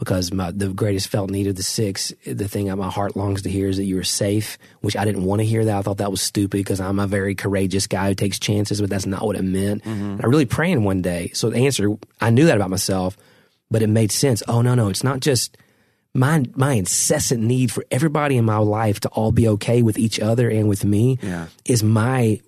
[0.00, 3.42] Because my, the greatest felt need of the six, the thing that my heart longs
[3.42, 5.76] to hear is that you are safe, which I didn't want to hear that.
[5.76, 8.90] I thought that was stupid because I'm a very courageous guy who takes chances, but
[8.90, 9.84] that's not what it meant.
[9.84, 10.20] Mm-hmm.
[10.24, 11.30] I really praying one day.
[11.34, 11.90] So the answer,
[12.20, 13.16] I knew that about myself,
[13.70, 14.42] but it made sense.
[14.48, 15.56] Oh, no, no, it's not just
[16.12, 20.18] my my incessant need for everybody in my life to all be okay with each
[20.18, 21.46] other and with me Yeah.
[21.64, 22.40] is my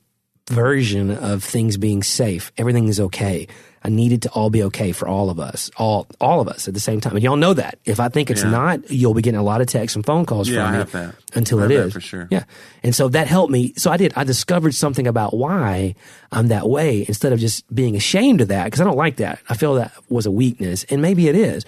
[0.51, 2.51] version of things being safe.
[2.59, 3.47] Everything is okay.
[3.85, 6.69] I need it to all be okay for all of us, all all of us
[6.69, 7.15] at the same time.
[7.17, 7.79] And y'all know that.
[7.85, 8.51] If I think it's Yeah.
[8.51, 10.79] not, you'll be getting a lot of texts and phone calls Yeah, from I me
[10.79, 11.15] have that.
[11.35, 12.29] until I it have that is for sure.
[12.31, 12.45] Yeah,
[12.85, 13.73] and so that helped me.
[13.77, 14.13] So I did.
[14.17, 15.95] I discovered something about why
[16.31, 19.41] I'm that way instead of just being ashamed of that because I don't like that.
[19.49, 21.65] I feel that was a weakness, and maybe it is,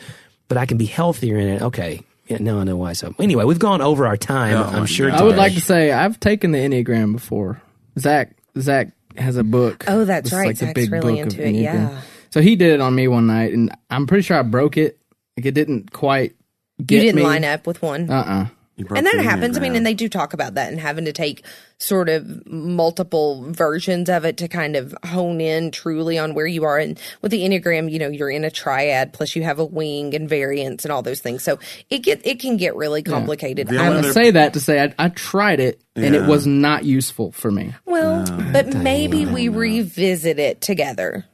[0.48, 1.62] but I can be healthier in it.
[1.62, 2.00] Okay.
[2.28, 2.94] Yeah, now I know why.
[2.94, 4.56] So anyway, we've gone over our time.
[4.56, 5.10] Oh, I'm sure.
[5.10, 5.20] God.
[5.20, 7.60] I would like to say I've taken the Enneagram before.
[7.98, 9.84] Zach Zach has a book.
[9.88, 10.46] Oh, that's It's right.
[10.48, 11.62] Like the big really book of into it, Enneagram.
[11.62, 12.00] yeah.
[12.30, 14.98] So he did it on me one night, and I'm pretty sure I broke it.
[15.36, 16.34] Like it didn't quite
[16.78, 17.22] You didn't me.
[17.22, 18.10] line up with one.
[18.10, 19.56] Uh uh You broke and that happens.
[19.56, 21.44] I mean, and they do talk about that and having to take
[21.78, 26.64] sort of multiple versions of it to kind of hone in truly on where you
[26.64, 26.78] are.
[26.78, 30.14] And with the Enneagram, you know, you're in a triad, plus you have a wing
[30.14, 31.42] and variance and all those things.
[31.42, 31.58] So
[31.90, 33.68] it get it can get really complicated.
[33.68, 36.46] The I'm- only um, say that to say I, I tried it, and it was
[36.46, 37.74] not useful for me.
[37.84, 41.24] well, but maybe we revisit it together.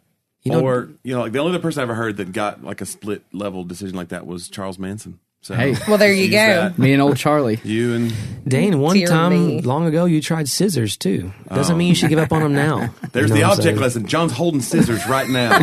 [0.42, 2.64] You know, or you know, like the only other person I ever heard that got
[2.64, 5.20] like a split level decision like that was Charles Manson.
[5.42, 5.74] So Hey.
[5.88, 6.36] Well, there you go.
[6.36, 6.78] that.
[6.78, 7.58] Me and old Charlie.
[7.64, 8.12] You and
[8.46, 9.60] Dane, one Dear time me.
[9.62, 11.32] long ago, you tried scissors too.
[11.48, 12.92] Doesn't mean you should give up on them now.
[13.12, 13.76] there's You know the object saying?
[13.78, 14.06] lesson.
[14.06, 15.60] John's holding scissors right now.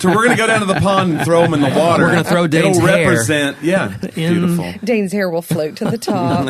[0.00, 2.04] so we're gonna go down to the pond and throw them in the water.
[2.04, 3.62] We're gonna throw Dane's It'll hair represent.
[3.62, 4.72] Yeah, beautiful.
[4.84, 6.46] Dane's hair will float to the top.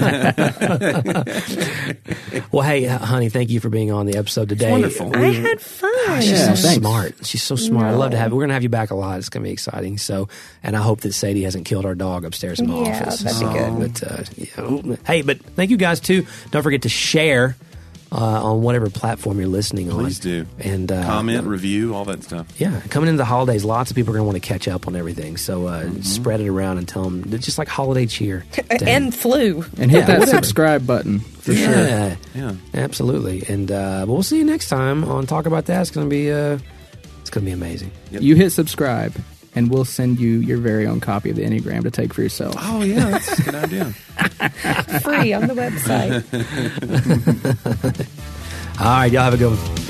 [2.52, 4.70] Well, hey, uh, honey, thank you for being on the episode today.
[4.70, 5.14] wonderful.
[5.16, 6.20] I had fun.
[6.20, 6.78] She's Yeah, so thanks.
[6.78, 7.26] smart.
[7.26, 7.86] She's so smart.
[7.86, 8.32] I love to have.
[8.32, 9.18] We're gonna have you back a lot.
[9.18, 9.98] It's gonna be exciting.
[9.98, 10.28] So,
[10.62, 13.20] and I hope that Sadie hasn't killed our dog upstairs in my Yeah, office.
[13.20, 13.92] that'd be So, good.
[14.00, 14.96] But uh, yeah.
[15.06, 16.26] hey, but thank you guys too.
[16.50, 17.56] Don't forget to share
[18.12, 20.00] uh, on whatever platform you're listening on.
[20.00, 20.44] Please do.
[20.58, 22.48] And uh, Comment, review, all that stuff.
[22.60, 24.88] Yeah, coming into the holidays, lots of people are going to want to catch up
[24.88, 25.36] on everything.
[25.36, 26.02] So uh, Mm-hmm.
[26.02, 28.44] spread it around and tell them just like holiday cheer.
[28.84, 29.64] and flu.
[29.78, 30.38] And hit Yeah, that whatever.
[30.38, 31.70] subscribe button for sure.
[31.70, 32.54] yeah, Yeah.
[32.74, 33.44] absolutely.
[33.48, 35.80] And uh, but we'll see you next time on Talk About That.
[35.82, 36.58] It's going to be uh,
[37.20, 37.92] it's going to be amazing.
[38.10, 38.22] Yep.
[38.22, 39.14] You hit subscribe,
[39.54, 42.54] and we'll send you your very own copy of the Enneagram to take for yourself.
[42.58, 43.84] Oh yeah, that's a good idea.
[45.00, 46.24] Free on the website.
[48.80, 49.89] All right, y'all have a good one.